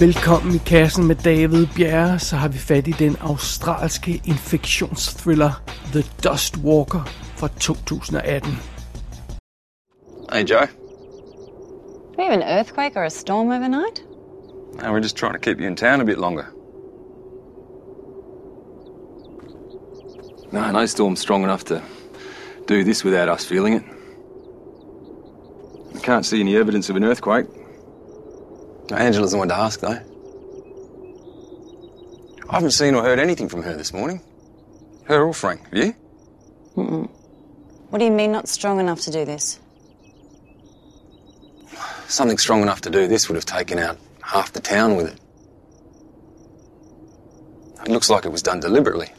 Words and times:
Velkommen 0.00 0.54
i 0.54 0.58
kassen 0.58 1.06
med 1.06 1.16
David 1.16 1.66
Bjerre, 1.76 2.18
så 2.18 2.36
har 2.36 2.48
vi 2.48 2.58
fat 2.58 2.88
i 2.88 2.94
den 2.98 3.16
australske 3.20 4.22
infektionsthriller 4.24 5.62
The 5.92 6.02
Dust 6.24 6.56
Walker 6.64 7.08
fra 7.36 7.48
2018. 7.48 8.50
Hey, 10.32 10.44
Joe. 10.44 10.66
Do 10.66 12.16
we 12.18 12.24
have 12.24 12.42
an 12.42 12.58
earthquake 12.58 12.96
or 12.96 13.04
a 13.04 13.10
storm 13.10 13.48
overnight? 13.48 14.02
No, 14.82 14.92
we're 14.92 15.02
just 15.02 15.16
trying 15.16 15.34
to 15.34 15.38
keep 15.38 15.60
you 15.60 15.66
in 15.66 15.76
town 15.76 16.00
a 16.00 16.04
bit 16.04 16.18
longer. 16.18 16.44
No, 20.52 20.72
no 20.72 20.86
storm's 20.86 21.20
strong 21.20 21.44
enough 21.44 21.64
to 21.64 21.82
do 22.68 22.84
this 22.84 23.04
without 23.04 23.28
us 23.28 23.44
feeling 23.44 23.74
it. 23.74 23.82
I 25.96 25.98
can't 25.98 26.24
see 26.24 26.40
any 26.40 26.56
evidence 26.56 26.92
of 26.92 26.96
an 26.96 27.04
earthquake. 27.04 27.59
Angela's 28.96 29.32
the 29.32 29.38
one 29.38 29.48
to 29.48 29.56
ask, 29.56 29.80
though. 29.80 29.98
I 32.48 32.54
haven't 32.54 32.72
seen 32.72 32.94
or 32.94 33.02
heard 33.02 33.18
anything 33.18 33.48
from 33.48 33.62
her 33.62 33.76
this 33.76 33.92
morning. 33.92 34.20
Her 35.04 35.24
or 35.24 35.32
Frank, 35.32 35.62
have 35.72 35.74
you? 35.74 35.94
What 37.90 37.98
do 37.98 38.04
you 38.04 38.10
mean 38.10 38.32
not 38.32 38.48
strong 38.48 38.80
enough 38.80 39.00
to 39.02 39.10
do 39.10 39.24
this? 39.24 39.60
Something 42.08 42.38
strong 42.38 42.62
enough 42.62 42.80
to 42.82 42.90
do 42.90 43.06
this 43.06 43.28
would 43.28 43.36
have 43.36 43.44
taken 43.46 43.78
out 43.78 43.98
half 44.22 44.52
the 44.52 44.60
town 44.60 44.96
with 44.96 45.08
it. 45.08 45.20
It 47.82 47.88
looks 47.88 48.10
like 48.10 48.24
it 48.24 48.32
was 48.32 48.42
done 48.42 48.60
deliberately. 48.60 49.12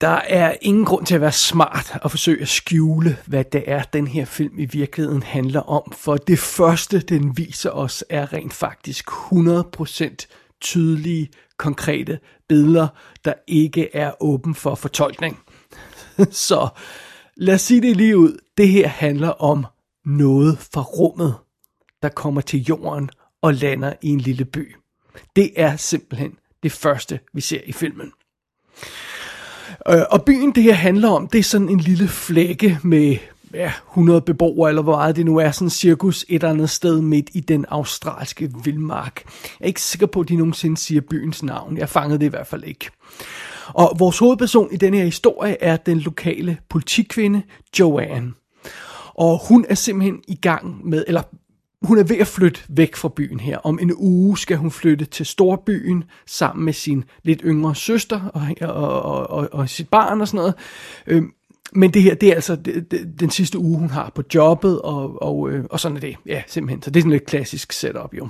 Der 0.00 0.08
er 0.08 0.56
ingen 0.62 0.84
grund 0.84 1.06
til 1.06 1.14
at 1.14 1.20
være 1.20 1.32
smart 1.32 1.98
og 2.02 2.10
forsøge 2.10 2.42
at 2.42 2.48
skjule, 2.48 3.18
hvad 3.26 3.44
det 3.44 3.64
er, 3.66 3.82
den 3.82 4.06
her 4.06 4.24
film 4.24 4.58
i 4.58 4.64
virkeligheden 4.64 5.22
handler 5.22 5.60
om. 5.60 5.92
For 5.92 6.16
det 6.16 6.38
første, 6.38 7.00
den 7.00 7.36
viser 7.36 7.70
os, 7.70 8.04
er 8.08 8.32
rent 8.32 8.52
faktisk 8.52 9.08
100% 9.10 10.26
tydelige, 10.60 11.30
konkrete 11.56 12.18
billeder, 12.48 12.88
der 13.24 13.32
ikke 13.46 13.96
er 13.96 14.22
åben 14.22 14.54
for 14.54 14.74
fortolkning. 14.74 15.38
Så 16.30 16.68
lad 17.36 17.54
os 17.54 17.60
sige 17.60 17.82
det 17.82 17.96
lige 17.96 18.18
ud. 18.18 18.38
Det 18.58 18.68
her 18.68 18.88
handler 18.88 19.28
om 19.28 19.66
noget 20.04 20.58
fra 20.58 20.82
rummet, 20.82 21.34
der 22.02 22.08
kommer 22.08 22.40
til 22.40 22.64
jorden 22.64 23.10
og 23.42 23.54
lander 23.54 23.92
i 24.02 24.08
en 24.08 24.20
lille 24.20 24.44
by. 24.44 24.76
Det 25.36 25.52
er 25.56 25.76
simpelthen 25.76 26.32
det 26.62 26.72
første, 26.72 27.20
vi 27.32 27.40
ser 27.40 27.60
i 27.66 27.72
filmen. 27.72 28.12
Øh, 29.88 30.02
og 30.10 30.24
byen, 30.24 30.52
det 30.52 30.62
her 30.62 30.72
handler 30.72 31.08
om, 31.08 31.26
det 31.26 31.38
er 31.38 31.42
sådan 31.42 31.68
en 31.68 31.80
lille 31.80 32.08
flække 32.08 32.78
med 32.82 33.16
ja, 33.54 33.72
100 33.90 34.20
beboere, 34.20 34.70
eller 34.70 34.82
hvor 34.82 34.96
meget 34.96 35.16
det 35.16 35.24
nu 35.24 35.36
er, 35.36 35.50
sådan 35.50 35.66
en 35.66 35.70
cirkus 35.70 36.24
et 36.28 36.34
eller 36.34 36.50
andet 36.50 36.70
sted 36.70 37.00
midt 37.00 37.30
i 37.32 37.40
den 37.40 37.64
australske 37.68 38.50
vildmark. 38.64 39.22
Jeg 39.24 39.64
er 39.64 39.68
ikke 39.68 39.82
sikker 39.82 40.06
på, 40.06 40.20
at 40.20 40.28
de 40.28 40.36
nogensinde 40.36 40.76
siger 40.76 41.00
byens 41.00 41.42
navn. 41.42 41.76
Jeg 41.76 41.88
fangede 41.88 42.18
det 42.18 42.26
i 42.26 42.28
hvert 42.28 42.46
fald 42.46 42.64
ikke. 42.64 42.90
Og 43.68 43.96
vores 43.98 44.18
hovedperson 44.18 44.68
i 44.72 44.76
denne 44.76 44.96
her 44.96 45.04
historie 45.04 45.62
er 45.62 45.76
den 45.76 45.98
lokale 45.98 46.58
politikvinde, 46.68 47.42
Joanne. 47.78 48.32
Og 49.14 49.40
hun 49.48 49.64
er 49.68 49.74
simpelthen 49.74 50.22
i 50.28 50.34
gang 50.34 50.88
med, 50.88 51.04
eller 51.06 51.22
hun 51.82 51.98
er 51.98 52.04
ved 52.04 52.16
at 52.16 52.26
flytte 52.26 52.60
væk 52.68 52.96
fra 52.96 53.08
byen 53.16 53.40
her. 53.40 53.58
Om 53.58 53.78
en 53.82 53.92
uge 53.96 54.38
skal 54.38 54.56
hun 54.56 54.70
flytte 54.70 55.04
til 55.04 55.26
storbyen 55.26 56.04
sammen 56.26 56.64
med 56.64 56.72
sin 56.72 57.04
lidt 57.22 57.40
yngre 57.44 57.74
søster 57.74 58.20
og, 58.34 58.42
og, 58.60 59.02
og, 59.02 59.30
og, 59.30 59.48
og 59.52 59.68
sit 59.68 59.88
barn 59.88 60.20
og 60.20 60.28
sådan 60.28 60.38
noget. 60.38 60.54
Øhm, 61.06 61.32
men 61.72 61.94
det 61.94 62.02
her, 62.02 62.14
det 62.14 62.28
er 62.28 62.34
altså 62.34 62.56
den 63.20 63.30
sidste 63.30 63.58
uge, 63.58 63.78
hun 63.78 63.90
har 63.90 64.12
på 64.14 64.22
jobbet, 64.34 64.82
og, 64.82 65.22
og, 65.22 65.50
øh, 65.50 65.64
og 65.70 65.80
sådan 65.80 65.96
er 65.96 66.00
det. 66.00 66.16
Ja, 66.26 66.42
simpelthen. 66.46 66.82
Så 66.82 66.90
det 66.90 67.00
er 67.00 67.02
sådan 67.02 67.12
et 67.12 67.26
klassisk 67.26 67.72
setup 67.72 68.14
jo. 68.14 68.28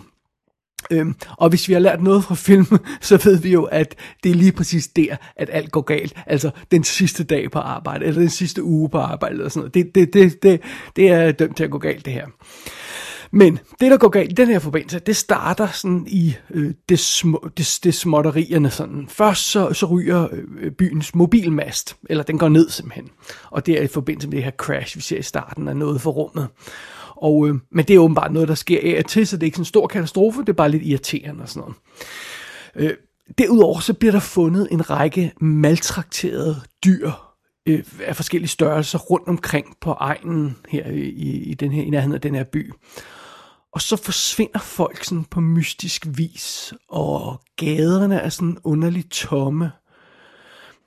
Øhm, 0.91 1.15
og 1.39 1.49
hvis 1.49 1.69
vi 1.69 1.73
har 1.73 1.81
lært 1.81 2.03
noget 2.03 2.25
fra 2.25 2.35
filmen, 2.35 2.79
så 3.01 3.21
ved 3.25 3.39
vi 3.39 3.53
jo, 3.53 3.65
at 3.65 3.95
det 4.25 4.31
er 4.31 4.35
lige 4.35 4.53
præcis 4.53 4.89
der, 4.89 5.17
at 5.37 5.51
alt 5.53 5.73
går 5.73 5.81
galt. 5.81 6.15
Altså 6.27 6.51
den 6.71 6.85
sidste 6.85 7.25
dag 7.25 7.51
på 7.51 7.59
arbejde, 7.59 8.05
eller 8.05 8.21
den 8.21 8.31
sidste 8.31 8.63
uge 8.63 8.89
på 8.89 8.99
arbejde, 8.99 9.35
eller 9.35 9.49
sådan 9.49 9.61
noget. 9.61 9.75
Det, 9.75 9.95
det, 9.95 10.15
det, 10.15 10.43
det, 10.43 10.61
det 10.97 11.09
er 11.09 11.33
dømt 11.33 11.57
til 11.57 11.65
at 11.65 11.71
gå 11.71 11.79
galt, 11.79 12.05
det 12.05 12.13
her. 12.13 12.27
Men 13.33 13.59
det, 13.81 13.91
der 13.91 13.97
går 13.97 14.09
galt 14.09 14.31
i 14.31 14.35
den 14.35 14.49
her 14.49 14.59
forbindelse, 14.59 14.99
det 14.99 15.17
starter 15.17 15.67
sådan 15.67 16.07
i 16.09 16.35
øh, 16.51 16.75
det, 16.89 16.99
små, 16.99 17.49
det, 17.57 17.79
det 17.85 17.95
småtterierne. 17.95 18.71
Sådan. 18.71 19.07
Først 19.09 19.51
så, 19.51 19.73
så 19.73 19.87
ryger 19.87 20.29
øh, 20.33 20.45
øh, 20.61 20.73
byens 20.73 21.15
mobilmast, 21.15 21.97
eller 22.11 22.25
den 22.25 22.39
går 22.39 22.49
ned 22.49 22.71
simpelthen. 22.71 23.11
Og 23.51 23.67
det 23.67 23.79
er 23.79 23.83
i 23.83 23.87
forbindelse 23.87 24.29
med 24.29 24.37
det 24.37 24.45
her 24.45 24.51
crash, 24.51 24.97
vi 24.97 25.03
ser 25.03 25.19
i 25.19 25.23
starten 25.23 25.69
af 25.69 25.77
noget 25.77 26.01
for 26.01 26.11
rummet. 26.11 26.49
Og, 27.17 27.49
øh, 27.49 27.55
men 27.73 27.85
det 27.85 27.95
er 27.95 27.99
åbenbart 27.99 28.33
noget, 28.33 28.49
der 28.49 28.55
sker 28.55 28.81
af 28.83 28.99
og 28.99 29.07
til, 29.07 29.27
så 29.27 29.37
det 29.37 29.43
er 29.43 29.47
ikke 29.47 29.57
sådan 29.57 29.63
en 29.63 29.67
stor 29.67 29.87
katastrofe, 29.87 30.41
det 30.41 30.49
er 30.49 30.53
bare 30.53 30.71
lidt 30.71 30.83
irriterende 30.83 31.43
og 31.43 31.49
sådan 31.49 31.61
noget. 31.61 31.77
Øh, 32.77 32.97
derudover 33.39 33.81
så 33.81 33.95
bliver 33.95 34.13
der 34.13 34.21
fundet 34.21 34.69
en 34.71 34.91
række 34.91 35.33
maltrakterede 35.41 36.57
dyr 36.85 37.11
øh, 37.67 37.85
af 38.07 38.17
forskellige 38.17 38.49
størrelser 38.49 38.99
rundt 38.99 39.29
omkring 39.29 39.77
på 39.81 39.91
egnen 39.93 40.57
her 40.69 40.87
i, 40.91 41.29
i, 41.51 41.55
den 41.55 41.73
her, 41.73 41.83
i 41.83 41.91
nærheden 41.91 42.15
af 42.15 42.21
den 42.21 42.35
her 42.35 42.45
by. 42.45 42.73
Og 43.73 43.81
så 43.81 43.97
forsvinder 43.97 44.59
folk 44.59 45.05
sådan 45.05 45.25
på 45.25 45.41
mystisk 45.41 46.07
vis, 46.09 46.75
og 46.89 47.41
gaderne 47.57 48.21
er 48.21 48.29
sådan 48.29 48.59
underligt 48.65 49.11
tomme. 49.11 49.71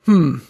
Hmm. 0.05 0.41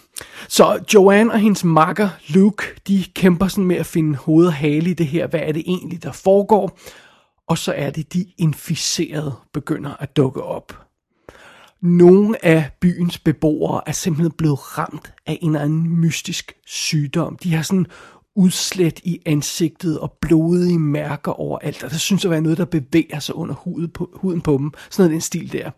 Så 0.50 0.84
Joanne 0.94 1.32
og 1.32 1.40
hendes 1.40 1.64
makker 1.64 2.10
Luke, 2.28 2.64
de 2.88 3.06
kæmper 3.16 3.48
sådan 3.48 3.64
med 3.64 3.76
at 3.76 3.86
finde 3.86 4.18
hoved 4.18 4.48
og 4.48 4.54
hale 4.54 4.90
i 4.90 4.94
det 4.94 5.08
her. 5.08 5.28
Hvad 5.28 5.40
er 5.40 5.52
det 5.52 5.64
egentlig, 5.66 6.04
der 6.04 6.12
foregår? 6.12 6.80
Og 7.48 7.58
så 7.58 7.74
er 7.74 7.90
det, 7.90 8.14
de 8.14 8.26
inficerede 8.38 9.34
begynder 9.54 9.94
at 10.00 10.18
dukke 10.18 10.44
op. 10.44 10.80
Nogle 11.82 12.46
af 12.46 12.70
byens 12.82 13.20
beboere 13.20 13.82
er 13.86 13.92
simpelthen 13.92 14.32
blevet 14.32 14.78
ramt 14.78 15.14
af 15.26 15.38
en 15.42 15.50
eller 15.50 15.66
anden 15.66 16.00
mystisk 16.00 16.54
sygdom. 16.66 17.38
De 17.38 17.54
har 17.54 17.62
sådan 17.62 17.86
udslæt 18.36 19.00
i 19.04 19.20
ansigtet 19.26 20.00
og 20.00 20.18
blodige 20.22 20.80
mærker 20.80 21.32
overalt, 21.32 21.84
og 21.84 21.92
der 21.92 21.98
synes 21.98 22.26
at 22.26 22.32
være 22.32 22.42
noget, 22.42 22.58
der 22.58 22.66
bevæger 22.66 23.20
sig 23.20 23.36
under 23.36 23.56
huden 23.56 23.90
på, 23.90 24.10
huden 24.14 24.42
på 24.42 24.58
dem. 24.58 24.72
Sådan 24.90 25.04
noget 25.04 25.12
den 25.12 25.22
stil 25.22 25.52
der. 25.52 25.72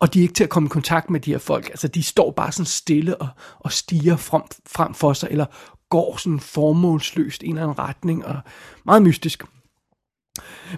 Og 0.00 0.14
de 0.14 0.18
er 0.18 0.22
ikke 0.22 0.34
til 0.34 0.44
at 0.44 0.50
komme 0.50 0.66
i 0.66 0.68
kontakt 0.68 1.10
med 1.10 1.20
de 1.20 1.30
her 1.30 1.38
folk. 1.38 1.68
Altså, 1.68 1.88
de 1.88 2.02
står 2.02 2.30
bare 2.30 2.52
sådan 2.52 2.66
stille 2.66 3.16
og, 3.16 3.28
og 3.58 3.72
stiger 3.72 4.16
frem, 4.16 4.42
frem 4.66 4.94
for 4.94 5.12
sig, 5.12 5.28
eller 5.30 5.46
går 5.90 6.16
sådan 6.16 6.40
formålsløst 6.40 7.42
i 7.42 7.46
en 7.46 7.52
eller 7.52 7.62
anden 7.62 7.78
retning, 7.78 8.26
og 8.26 8.36
meget 8.84 9.02
mystisk. 9.02 9.44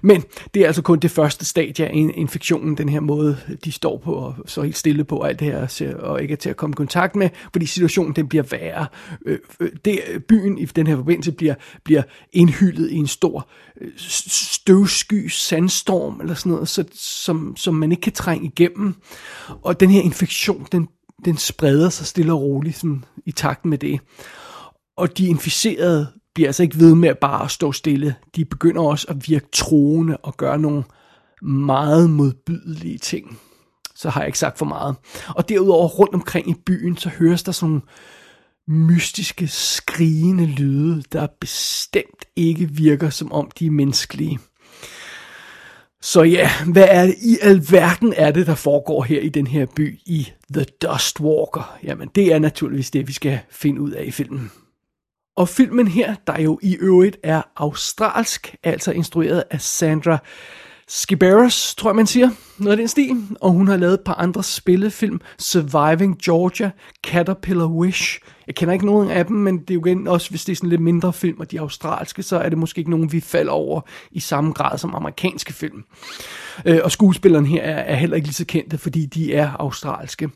Men 0.03 0.25
det 0.55 0.63
er 0.63 0.67
altså 0.67 0.83
kun 0.83 0.99
det 0.99 1.11
første 1.11 1.45
stadie 1.45 1.87
af 1.87 2.11
infektionen, 2.15 2.77
den 2.77 2.89
her 2.89 3.01
måde, 3.01 3.37
de 3.65 3.73
står 3.73 3.99
på 3.99 4.15
og 4.15 4.35
så 4.47 4.63
helt 4.63 4.77
stille 4.77 5.05
på 5.05 5.23
alt 5.23 5.41
det 5.41 5.47
her, 5.47 5.95
og 5.99 6.23
ikke 6.23 6.33
er 6.33 6.37
til 6.37 6.51
at 6.51 6.57
komme 6.57 6.75
i 6.75 6.77
kontakt 6.77 7.17
med, 7.17 7.29
fordi 7.53 7.67
situationen 7.67 8.17
den 8.17 8.29
bliver 8.29 8.45
værre. 8.51 8.87
Øh, 9.27 9.39
øh, 9.61 9.71
det, 9.85 10.01
øh, 10.09 10.21
byen 10.21 10.59
i 10.59 10.65
den 10.65 10.87
her 10.87 10.97
forbindelse 10.97 11.33
bliver, 11.33 11.55
bliver 11.85 12.03
indhyldet 12.33 12.91
i 12.91 12.97
en 12.97 13.07
stor 13.07 13.49
støvsky 13.97 15.29
sandstorm, 15.29 16.21
eller 16.21 16.35
sådan 16.35 16.53
noget, 16.53 16.69
så, 16.69 16.85
som, 16.95 17.57
som 17.57 17.75
man 17.75 17.93
ikke 17.93 18.01
kan 18.01 18.13
trænge 18.13 18.47
igennem. 18.47 18.95
Og 19.63 19.81
den 19.81 19.91
her 19.91 20.03
infektion, 20.03 20.67
den, 20.73 20.89
den 21.25 21.37
spreder 21.37 21.89
sig 21.89 22.07
stille 22.07 22.33
og 22.33 22.41
roligt 22.41 22.77
sådan, 22.77 23.05
i 23.27 23.33
takt 23.33 23.65
med 23.65 23.79
det. 23.79 24.01
Og 24.97 25.19
de 25.19 25.27
inficerede 25.27 26.07
bliver 26.35 26.49
altså 26.49 26.63
ikke 26.63 26.79
ved 26.79 26.95
med 26.95 27.09
at 27.09 27.19
bare 27.19 27.49
stå 27.49 27.73
stille. 27.73 28.15
De 28.37 28.45
begynder 28.45 28.83
også 28.83 29.07
at 29.09 29.29
virke 29.29 29.47
troende 29.53 30.17
og 30.17 30.37
gøre 30.37 30.59
nogle 30.59 30.85
meget 31.43 32.11
modbydelige 32.11 32.99
ting. 32.99 33.39
Så 33.95 34.11
har 34.11 34.21
jeg 34.21 34.27
ikke 34.27 34.39
sagt 34.39 34.59
for 34.59 34.67
meget. 34.67 34.97
Og 35.29 35.49
derudover 35.49 35.89
rundt 35.89 36.15
omkring 36.15 36.51
i 36.51 36.55
byen, 36.67 36.97
så 36.97 37.09
høres 37.09 37.43
der 37.43 37.53
sådan 37.53 37.69
nogle 37.69 37.83
mystiske, 38.67 39.49
skrigende 39.49 40.47
lyde, 40.47 41.03
der 41.13 41.27
bestemt 41.41 42.25
ikke 42.37 42.71
virker 42.71 43.11
som 43.11 43.33
om 43.33 43.51
de 43.59 43.67
er 43.67 43.71
menneskelige. 43.71 44.39
Så 46.03 46.23
ja, 46.23 46.51
hvad 46.73 46.87
er 46.91 47.07
det 47.07 47.15
i 47.23 47.39
alverden 47.43 48.15
er 48.17 48.31
det, 48.31 48.47
der 48.47 48.55
foregår 48.55 49.03
her 49.03 49.21
i 49.21 49.29
den 49.29 49.47
her 49.47 49.67
by 49.77 49.99
i 50.07 50.29
The 50.55 50.65
Dust 50.83 51.21
Walker? 51.21 51.79
Jamen, 51.85 52.11
det 52.15 52.33
er 52.33 52.39
naturligvis 52.39 52.91
det, 52.91 53.09
vi 53.09 53.13
skal 53.13 53.39
finde 53.51 53.81
ud 53.81 53.91
af 53.91 54.05
i 54.05 54.11
filmen. 54.11 54.51
Og 55.37 55.49
filmen 55.49 55.89
her, 55.89 56.15
der 56.27 56.41
jo 56.41 56.59
i 56.63 56.77
øvrigt 56.77 57.17
er 57.23 57.43
australsk, 57.57 58.55
altså 58.63 58.93
instrueret 58.93 59.45
af 59.51 59.61
Sandra 59.61 60.19
Skibaris, 60.89 61.75
tror 61.75 61.91
jeg 61.91 61.97
man 61.97 62.07
siger, 62.07 62.31
noget 62.59 62.73
af 62.73 62.77
den 62.77 62.89
stil. 62.89 63.17
Og 63.41 63.51
hun 63.51 63.69
har 63.69 63.77
lavet 63.77 63.95
et 63.95 64.01
par 64.01 64.15
andre 64.15 64.43
spillefilm, 64.43 65.21
Surviving 65.39 66.19
Georgia, 66.23 66.71
Caterpillar 67.07 67.67
Wish. 67.67 68.21
Jeg 68.47 68.55
kender 68.55 68.73
ikke 68.73 68.87
nogen 68.87 69.11
af 69.11 69.27
dem, 69.27 69.37
men 69.37 69.59
det 69.59 69.71
er 69.71 69.75
jo 69.75 69.85
igen 69.87 70.09
også, 70.09 70.31
hvis 70.31 70.45
det 70.45 70.53
er 70.53 70.57
sådan 70.57 70.71
lidt 70.71 70.81
mindre 70.81 71.13
film, 71.13 71.41
og 71.41 71.51
de 71.51 71.61
australske, 71.61 72.23
så 72.23 72.37
er 72.39 72.49
det 72.49 72.59
måske 72.59 72.79
ikke 72.79 72.91
nogen, 72.91 73.13
vi 73.13 73.21
falder 73.21 73.53
over 73.53 73.81
i 74.11 74.21
samme 74.21 74.53
grad 74.53 74.79
som 74.79 74.95
amerikanske 74.95 75.53
film. 75.53 75.85
Øh, 76.65 76.79
og 76.85 76.91
skuespilleren 76.91 77.47
her 77.47 77.63
er, 77.63 77.95
heller 77.95 78.17
ikke 78.17 78.29
lige 78.29 78.35
så 78.35 78.45
kendte, 78.45 78.79
fordi 78.79 79.07
de 79.07 79.35
er 79.35 79.51
australske. 79.59 80.31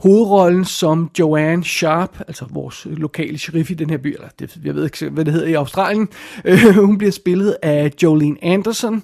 Hovedrollen 0.00 0.64
som 0.64 1.10
Joanne 1.18 1.64
Sharp, 1.64 2.20
altså 2.28 2.44
vores 2.50 2.86
lokale 2.90 3.38
sheriff 3.38 3.70
i 3.70 3.74
den 3.74 3.90
her 3.90 3.98
by, 3.98 4.14
eller 4.14 4.28
det, 4.38 4.58
jeg 4.64 4.74
ved 4.74 4.84
ikke, 4.84 5.08
hvad 5.08 5.24
det 5.24 5.32
hedder 5.32 5.48
i 5.48 5.54
Australien, 5.54 6.08
øh, 6.44 6.74
hun 6.74 6.98
bliver 6.98 7.12
spillet 7.12 7.56
af 7.62 7.92
Jolene 8.02 8.44
Anderson, 8.44 9.02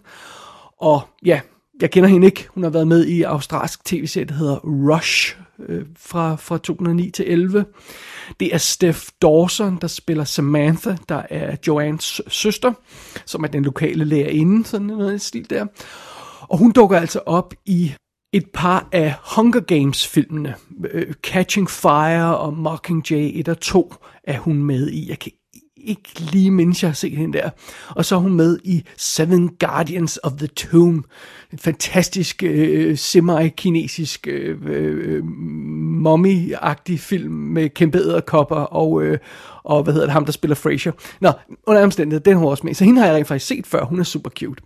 og 0.81 1.01
ja, 1.25 1.41
jeg 1.81 1.91
kender 1.91 2.09
hende 2.09 2.27
ikke. 2.27 2.49
Hun 2.49 2.63
har 2.63 2.71
været 2.71 2.89
med 2.89 3.07
i 3.07 3.23
australsk 3.23 3.85
tv-serie, 3.85 4.25
der 4.25 4.35
hedder 4.35 4.59
Rush 4.65 5.37
øh, 5.69 5.85
fra, 5.99 6.37
fra 6.37 6.59
2009 6.59 7.11
til 7.11 7.25
11. 7.29 7.65
Det 8.41 8.55
er 8.55 8.59
Steph 8.59 9.01
Dawson, 9.23 9.79
der 9.81 9.87
spiller 9.87 10.25
Samantha, 10.25 10.97
der 11.09 11.23
er 11.31 11.57
Joannes 11.67 12.23
søster, 12.29 12.73
som 13.27 13.45
er 13.45 13.49
den 13.49 13.65
lokale 13.65 14.05
lærerinde, 14.05 14.67
sådan 14.67 14.87
noget 14.87 15.15
i 15.15 15.19
stil 15.19 15.51
der. 15.51 15.67
Og 16.41 16.59
hun 16.59 16.73
dukker 16.73 16.99
altså 16.99 17.21
op 17.27 17.55
i 17.67 17.93
et 18.33 18.47
par 18.55 18.89
af 18.93 19.15
Hunger 19.37 19.61
Games-filmene. 19.61 20.55
Øh, 20.91 21.13
Catching 21.23 21.71
Fire 21.71 22.37
og 22.37 22.57
Mockingjay 22.57 23.31
1 23.35 23.49
og 23.49 23.61
2 23.61 23.95
er 24.25 24.39
hun 24.39 24.63
med 24.63 24.91
i. 24.91 25.09
Jeg 25.09 25.19
kan 25.19 25.33
ikke 25.87 26.21
lige 26.33 26.51
mens 26.51 26.83
jeg 26.83 26.91
har 26.91 26.95
set 26.95 27.17
hende 27.17 27.39
der. 27.39 27.51
Og 27.89 28.05
så 28.05 28.15
er 28.15 28.19
hun 28.19 28.35
med 28.35 28.59
i 28.65 28.85
Seven 28.97 29.49
Guardians 29.49 30.19
of 30.23 30.33
the 30.33 30.47
Tomb. 30.47 31.05
En 31.53 31.59
fantastisk 31.59 32.43
øh, 32.43 32.97
semi-kinesisk 32.97 34.27
øh, 34.27 34.57
øh, 34.67 35.17
øh 35.17 35.25
mommy-agtig 36.07 36.99
film 36.99 37.33
med 37.33 37.69
kæmpe 37.69 37.99
æderkopper 37.99 38.57
og, 38.57 39.03
øh, 39.03 39.19
og 39.67 39.83
hvad 39.83 39.93
hedder 39.93 40.07
det, 40.07 40.13
ham 40.13 40.25
der 40.25 40.33
spiller 40.33 40.55
Frasier. 40.55 40.93
Nå, 41.21 41.33
under 41.67 41.83
omstændighed, 41.83 42.21
den 42.21 42.33
har 42.33 42.41
hun 42.41 42.49
også 42.49 42.67
med. 42.67 42.75
Så 42.75 42.85
hende 42.85 43.01
har 43.01 43.07
jeg 43.07 43.17
rent 43.17 43.29
faktisk 43.29 43.47
set 43.47 43.67
før, 43.67 43.85
hun 43.85 44.01
er 44.01 44.05
super 44.05 44.31
cute. 44.31 44.63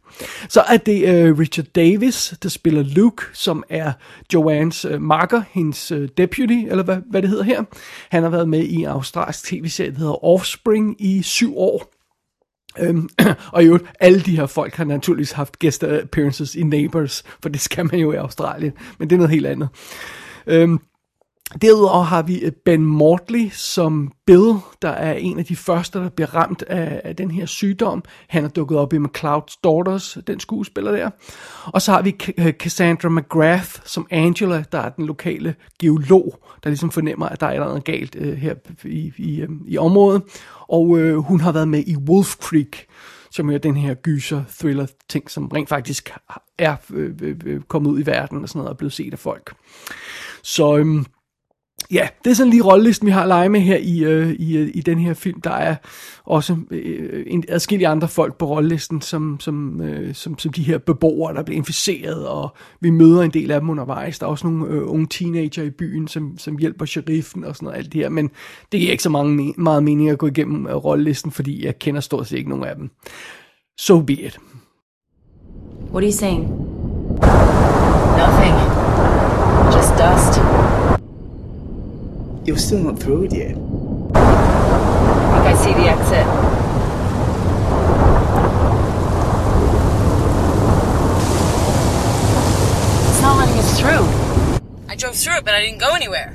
Så 0.48 0.60
er 0.60 0.76
det 0.76 1.30
uh, 1.30 1.38
Richard 1.38 1.66
Davis, 1.66 2.34
der 2.42 2.48
spiller 2.48 2.82
Luke, 2.82 3.24
som 3.32 3.64
er 3.68 3.92
Joannes 4.34 4.84
øh, 4.84 4.94
uh, 4.94 5.02
marker, 5.02 5.42
hendes 5.50 5.92
uh, 5.92 6.08
deputy, 6.16 6.64
eller 6.68 6.82
hvad, 6.82 6.96
hvad 7.10 7.22
det 7.22 7.30
hedder 7.30 7.44
her. 7.44 7.62
Han 8.10 8.22
har 8.22 8.30
været 8.30 8.48
med 8.48 8.64
i 8.64 8.74
en 8.74 8.86
australsk 8.86 9.44
tv-serie, 9.44 9.90
der 9.90 9.98
hedder 9.98 10.24
Offspring 10.24 10.96
i 10.98 11.22
syv 11.22 11.58
år. 11.58 11.92
Øhm, 12.78 13.08
og 13.52 13.66
jo, 13.66 13.78
alle 14.00 14.20
de 14.20 14.36
her 14.36 14.46
folk 14.46 14.74
har 14.74 14.84
naturligvis 14.84 15.32
haft 15.32 15.58
guest 15.58 15.84
appearances 15.84 16.54
i 16.54 16.62
Neighbors, 16.62 17.22
for 17.42 17.48
det 17.48 17.60
skal 17.60 17.86
man 17.92 18.00
jo 18.00 18.12
i 18.12 18.16
Australien, 18.16 18.72
men 18.98 19.10
det 19.10 19.16
er 19.16 19.18
noget 19.18 19.30
helt 19.30 19.46
andet. 19.46 19.68
Øhm, 20.46 20.80
Derudover 21.62 22.02
har 22.02 22.22
vi 22.22 22.38
øh, 22.38 22.52
Ben 22.64 22.84
Mortley 22.84 23.48
som 23.52 24.12
Bill, 24.26 24.54
der 24.82 24.88
er 24.88 25.12
en 25.12 25.38
af 25.38 25.44
de 25.44 25.56
første, 25.56 25.98
der 25.98 26.08
bliver 26.08 26.34
ramt 26.34 26.62
af, 26.62 27.00
af 27.04 27.16
den 27.16 27.30
her 27.30 27.46
sygdom. 27.46 28.04
Han 28.28 28.44
er 28.44 28.48
dukket 28.48 28.78
op 28.78 28.92
i 28.92 28.96
McCloud's 28.96 29.60
Daughters, 29.64 30.18
den 30.26 30.40
skuespiller 30.40 30.92
der. 30.92 31.10
Og 31.66 31.82
så 31.82 31.92
har 31.92 32.02
vi 32.02 32.16
øh, 32.38 32.52
Cassandra 32.52 33.08
McGrath 33.08 33.80
som 33.84 34.06
Angela, 34.10 34.64
der 34.72 34.78
er 34.78 34.88
den 34.88 35.06
lokale 35.06 35.54
geolog, 35.80 36.38
der 36.64 36.70
ligesom 36.70 36.90
fornemmer, 36.90 37.26
at 37.26 37.40
der 37.40 37.46
er 37.46 37.58
noget 37.58 37.84
galt 37.84 38.16
øh, 38.18 38.36
her 38.36 38.54
i, 38.84 39.12
i, 39.16 39.40
øh, 39.40 39.48
i 39.66 39.78
området. 39.78 40.22
Og 40.68 40.98
øh, 40.98 41.16
hun 41.16 41.40
har 41.40 41.52
været 41.52 41.68
med 41.68 41.84
i 41.86 41.96
Wolf 41.96 42.36
Creek, 42.36 42.86
som 43.30 43.50
er 43.50 43.58
den 43.58 43.76
her 43.76 43.94
gyser 43.94 44.42
thriller 44.60 44.86
ting, 45.08 45.30
som 45.30 45.46
rent 45.48 45.68
faktisk 45.68 46.14
er 46.58 46.76
øh, 46.92 47.10
øh, 47.22 47.36
øh, 47.46 47.60
kommet 47.60 47.90
ud 47.90 48.00
i 48.00 48.06
verden 48.06 48.42
og 48.42 48.48
sådan 48.48 48.58
noget, 48.58 48.70
og 48.70 48.78
blevet 48.78 48.92
set 48.92 49.12
af 49.12 49.18
folk. 49.18 49.54
Så 50.42 50.76
Øh, 50.76 51.04
ja, 51.92 52.08
det 52.24 52.30
er 52.30 52.34
sådan 52.34 52.50
lige 52.50 52.62
rollelisten, 52.62 53.06
vi 53.06 53.12
har 53.12 53.22
at 53.22 53.28
lege 53.28 53.48
med 53.48 53.60
her 53.60 53.76
i, 53.76 54.04
øh, 54.04 54.30
i, 54.30 54.56
øh, 54.56 54.70
i 54.74 54.80
den 54.80 54.98
her 54.98 55.14
film. 55.14 55.40
Der 55.40 55.50
er 55.50 55.76
også 56.24 56.56
øh, 56.70 57.24
en 57.26 57.44
adskillige 57.48 57.88
andre 57.88 58.08
folk 58.08 58.38
på 58.38 58.46
rollelisten, 58.46 59.00
som, 59.00 59.40
som, 59.40 59.80
øh, 59.80 60.14
som, 60.14 60.38
som 60.38 60.52
de 60.52 60.62
her 60.62 60.78
beboere, 60.78 61.34
der 61.34 61.42
bliver 61.42 61.56
inficeret, 61.56 62.28
og 62.28 62.54
vi 62.80 62.90
møder 62.90 63.22
en 63.22 63.30
del 63.30 63.50
af 63.50 63.60
dem 63.60 63.70
undervejs. 63.70 64.18
Der 64.18 64.26
er 64.26 64.30
også 64.30 64.46
nogle 64.46 64.66
øh, 64.74 64.90
unge 64.90 65.06
teenager 65.06 65.62
i 65.62 65.70
byen, 65.70 66.08
som, 66.08 66.38
som 66.38 66.58
hjælper 66.58 66.84
sheriffen 66.84 67.44
og 67.44 67.56
sådan 67.56 67.66
noget, 67.66 67.78
alt 67.78 67.92
det 67.92 68.00
her. 68.00 68.08
Men 68.08 68.30
det 68.72 68.80
giver 68.80 68.92
ikke 68.92 69.02
så 69.02 69.10
mange, 69.10 69.54
meget 69.58 69.82
mening 69.82 70.10
at 70.10 70.18
gå 70.18 70.26
igennem 70.26 70.66
øh, 70.66 70.74
rollelisten, 70.74 71.30
fordi 71.30 71.64
jeg 71.64 71.78
kender 71.78 72.00
stort 72.00 72.26
set 72.26 72.38
ikke 72.38 72.50
nogen 72.50 72.64
af 72.64 72.76
dem. 72.76 72.90
So 73.78 74.00
be 74.00 74.12
it. 74.12 74.38
What 75.92 76.04
are 76.04 76.06
you 76.06 76.12
seeing? 76.12 76.40
Nothing. 78.20 78.54
Just 79.74 79.92
dust. 79.98 80.49
You're 82.44 82.56
still 82.56 82.78
not 82.78 82.98
through 82.98 83.24
it 83.24 83.32
yet. 83.34 83.56
I 84.14 85.42
think 85.42 85.46
I 85.46 85.54
see 85.54 85.72
the 85.74 85.88
exit. 85.88 86.26
It's 93.10 93.20
not 93.20 93.36
letting 93.36 93.58
us 93.58 93.78
through. 93.78 94.06
I 94.88 94.96
drove 94.96 95.14
through 95.16 95.36
it, 95.36 95.44
but 95.44 95.54
I 95.54 95.60
didn't 95.60 95.78
go 95.78 95.94
anywhere. 95.94 96.32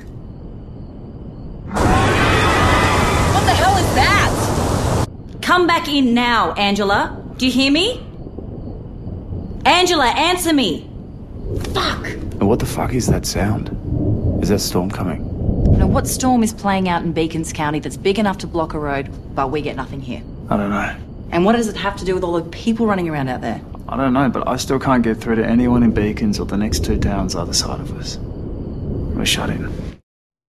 What 3.34 3.44
the 3.44 3.52
hell 3.52 3.76
is 3.76 3.94
that? 3.96 4.32
Come 5.42 5.66
back 5.66 5.88
in 5.88 6.14
now, 6.14 6.52
Angela. 6.52 7.20
Do 7.36 7.46
you 7.46 7.52
hear 7.52 7.72
me? 7.72 8.00
Angela, 9.64 10.06
answer 10.06 10.52
me. 10.52 10.88
Fuck. 11.74 12.06
And 12.06 12.46
what 12.48 12.60
the 12.60 12.66
fuck 12.66 12.94
is 12.94 13.08
that 13.08 13.26
sound? 13.26 13.70
Is 14.40 14.50
that 14.50 14.60
storm 14.60 14.88
coming? 14.88 15.25
Now, 15.76 15.86
what 15.86 16.06
storm 16.06 16.42
is 16.42 16.54
playing 16.54 16.88
out 16.88 17.02
in 17.02 17.12
Beacons 17.12 17.52
County 17.52 17.80
that's 17.80 17.98
big 17.98 18.18
enough 18.18 18.38
to 18.38 18.46
block 18.46 18.72
a 18.72 18.78
road, 18.78 19.10
but 19.34 19.50
we 19.50 19.60
get 19.60 19.76
nothing 19.76 20.00
here? 20.00 20.22
I 20.48 20.56
don't 20.56 20.70
know. 20.70 20.90
And 21.32 21.44
what 21.44 21.54
does 21.54 21.68
it 21.68 21.76
have 21.76 21.96
to 21.96 22.04
do 22.06 22.14
with 22.14 22.24
all 22.24 22.40
the 22.40 22.48
people 22.50 22.86
running 22.86 23.10
around 23.10 23.28
out 23.28 23.42
there? 23.42 23.60
I 23.86 23.96
don't 23.98 24.14
know, 24.14 24.30
but 24.30 24.48
I 24.48 24.56
still 24.56 24.78
can't 24.78 25.02
get 25.02 25.18
through 25.20 25.36
to 25.36 25.44
anyone 25.44 25.82
in 25.82 25.92
Beacons 25.92 26.40
or 26.40 26.46
the 26.46 26.56
next 26.56 26.84
two 26.84 26.98
towns 26.98 27.36
either 27.36 27.52
side 27.52 27.80
of 27.80 27.92
us. 28.00 28.18
We're 29.16 29.26
shut 29.26 29.50
in. 29.50 29.68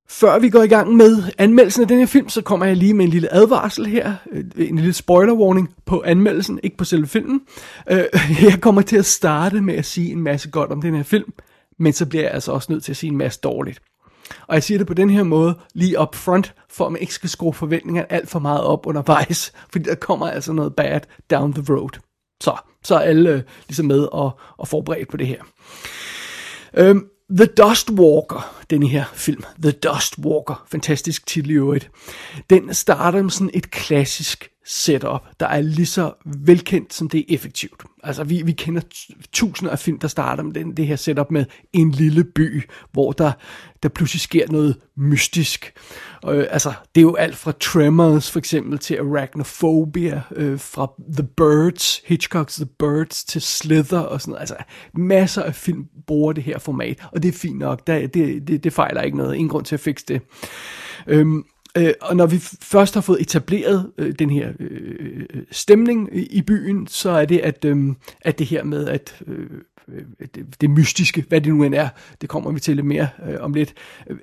Før 0.10 0.40
vi 0.40 0.50
går 0.50 0.64
i 0.64 0.68
gang 0.68 0.96
med 0.96 1.24
anmeldelsen 1.38 1.82
af 1.82 1.88
den 1.88 2.00
her 2.00 2.06
film, 2.06 2.30
så 2.30 2.42
kommer 2.42 2.66
jeg 2.66 2.78
lige 2.78 2.94
med 2.94 3.06
en 3.06 3.12
lille 3.12 3.34
advarsel 3.34 3.86
her. 3.86 4.14
Øh, 4.32 4.44
en 4.58 4.76
lille 4.76 4.94
spoiler 4.94 5.34
warning 5.34 5.70
på 5.86 6.04
anmeldelsen, 6.06 6.60
ikke 6.64 6.78
på 6.78 6.84
selve 6.84 7.08
filmen. 7.08 7.42
Øh, 7.92 8.04
jeg 8.52 8.62
kommer 8.62 8.82
til 8.82 8.98
at 8.98 9.06
starte 9.06 9.62
med 9.62 9.76
at 9.76 9.86
sige 9.86 10.12
en 10.12 10.22
masse 10.22 10.50
godt 10.50 10.72
om 10.72 10.82
den 10.82 10.96
her 10.96 11.04
film, 11.04 11.34
men 11.80 11.94
så 11.94 12.06
bliver 12.06 12.24
jeg 12.24 12.32
altså 12.32 12.52
også 12.52 12.72
nødt 12.72 12.84
til 12.84 12.92
at 12.92 12.98
sige 12.98 13.12
en 13.12 13.18
masse 13.18 13.40
dårligt. 13.44 13.82
Og 14.48 14.56
jeg 14.56 14.64
siger 14.64 14.78
det 14.78 14.88
på 14.88 14.94
den 14.94 15.10
her 15.10 15.24
måde, 15.24 15.60
lige 15.74 16.02
up 16.02 16.16
front, 16.16 16.54
for 16.70 16.86
at 16.86 16.92
man 16.92 17.02
ikke 17.02 17.14
skal 17.14 17.30
skrue 17.30 17.54
forventningerne 17.54 18.12
alt 18.12 18.30
for 18.30 18.40
meget 18.40 18.62
op 18.62 18.86
undervejs, 18.86 19.52
fordi 19.72 19.90
der 19.90 19.96
kommer 19.96 20.30
altså 20.30 20.54
noget 20.54 20.76
bad 20.76 21.00
down 21.30 21.54
the 21.54 21.76
road. 21.76 22.00
Så, 22.44 22.56
så 22.84 22.96
er 22.96 23.00
alle 23.00 23.30
øh, 23.30 23.42
ligesom 23.68 23.86
med 23.86 24.08
og, 24.12 24.40
og 24.58 24.68
forberedt 24.68 25.10
på 25.10 25.18
det 25.18 25.28
her. 25.28 25.44
Øhm, 26.74 27.06
The 27.38 27.46
Dust 27.46 27.90
Walker, 27.90 28.64
den 28.70 28.84
her 28.84 29.04
film, 29.14 29.44
The 29.62 29.72
Dust 29.72 30.18
Walker, 30.18 30.66
fantastisk 30.72 31.28
titel 31.28 31.52
i 31.52 31.54
øvrigt, 31.54 31.92
den 32.50 32.74
starter 32.74 33.22
med 33.22 33.32
sådan 33.32 33.52
et 33.54 33.72
klassisk 33.72 34.50
setup, 34.68 35.22
der 35.40 35.48
er 35.48 35.62
lige 35.62 35.86
så 35.86 36.14
velkendt, 36.26 36.94
som 36.94 37.10
det 37.10 37.20
er 37.20 37.24
effektivt. 37.36 37.84
Altså, 38.04 38.24
vi, 38.24 38.42
vi 38.42 38.52
kender 38.52 38.82
tusinder 39.32 39.72
af 39.72 39.80
film, 39.80 40.00
der 40.00 40.08
starter 40.08 40.44
med 40.44 40.54
den, 40.54 40.78
det 40.78 40.88
her 40.88 40.96
setup 40.96 41.32
med 41.32 41.46
en 41.74 41.92
lille 41.92 42.24
by, 42.24 42.70
hvor 42.92 43.12
der, 43.12 43.32
der 43.84 43.90
pludselig 43.90 44.22
sker 44.22 44.48
noget 44.52 44.76
mystisk. 44.98 45.74
Øh, 46.30 46.46
altså, 46.50 46.74
det 46.96 47.02
er 47.02 47.04
jo 47.04 47.16
alt 47.16 47.36
fra 47.36 47.52
Tremors 47.52 48.32
for 48.32 48.40
eksempel 48.40 48.80
til 48.80 48.96
Arachnophobia, 48.96 50.22
øh, 50.36 50.60
fra 50.60 50.92
The 51.14 51.28
Birds, 51.38 51.98
Hitchcock's 51.98 52.56
The 52.56 52.70
Birds 52.80 53.24
til 53.24 53.42
Slither 53.42 54.00
og 54.00 54.22
sådan 54.22 54.32
noget. 54.32 54.42
Altså, 54.42 54.56
masser 54.94 55.44
af 55.44 55.56
film 55.56 55.86
bruger 56.08 56.34
det 56.34 56.44
her 56.44 56.60
format, 56.60 57.08
og 57.12 57.24
det 57.24 57.30
er 57.30 57.38
fint 57.38 57.60
nok. 57.60 57.88
Der, 57.88 58.08
det, 58.08 58.48
det, 58.48 58.64
det 58.64 58.74
fejler 58.74 59.02
ikke 59.02 59.18
noget. 59.18 59.36
Ingen 59.36 59.50
grund 59.50 59.66
til 59.66 59.76
at 59.76 59.80
fikse 59.80 60.06
det. 60.08 60.22
Øhm, 61.08 61.44
Øh, 61.78 61.94
og 62.02 62.16
når 62.16 62.26
vi 62.26 62.38
først 62.62 62.94
har 62.94 63.02
fået 63.02 63.22
etableret 63.22 63.92
øh, 63.98 64.14
den 64.20 64.30
her 64.30 64.52
øh, 64.60 65.26
øh, 65.34 65.44
stemning 65.52 66.10
i, 66.14 66.26
i 66.26 66.42
byen, 66.42 66.88
så 66.88 67.10
er 67.10 67.26
det, 67.26 67.40
at, 67.40 67.66
øh, 67.66 67.94
at 68.22 68.40
det 68.40 68.48
her 68.48 68.64
med, 68.64 68.88
at 68.88 69.22
øh, 69.28 69.38
øh 69.40 70.02
det, 70.36 70.62
det 70.62 70.70
mystiske, 70.70 71.26
hvad 71.30 71.42
det 71.42 71.54
nu 71.54 71.64
end 71.64 71.76
er, 71.76 71.90
det 72.22 72.30
kommer 72.30 72.52
vi 72.52 72.60
til 72.60 72.76
lidt 72.76 72.86
mere 72.86 73.08
øh, 73.30 73.36
om 73.40 73.54
lidt, 73.54 73.74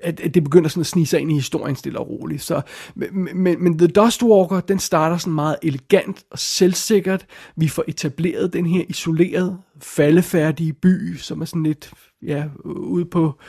at, 0.03 0.21
at 0.21 0.35
det 0.35 0.45
begynder 0.45 0.69
sådan 0.69 0.81
at 0.81 0.87
snige 0.87 1.07
sig 1.07 1.21
ind 1.21 1.33
i 1.33 1.35
historien 1.35 1.77
stille 1.77 1.99
og 1.99 2.09
roligt. 2.09 2.43
Så, 2.43 2.61
men, 2.95 3.63
men 3.63 3.79
The 3.79 3.87
Dust 3.87 4.23
Walker, 4.23 4.61
den 4.61 4.79
starter 4.79 5.17
sådan 5.17 5.33
meget 5.33 5.57
elegant 5.63 6.25
og 6.31 6.39
selvsikkert. 6.39 7.27
Vi 7.57 7.69
får 7.69 7.85
etableret 7.89 8.53
den 8.53 8.67
her 8.67 8.85
isolerede, 8.89 9.59
faldefærdige 9.83 10.73
by, 10.73 11.17
som 11.17 11.41
er 11.41 11.45
sådan 11.45 11.63
lidt 11.63 11.91
ja, 12.23 12.45
ude 12.65 13.05
på 13.05 13.41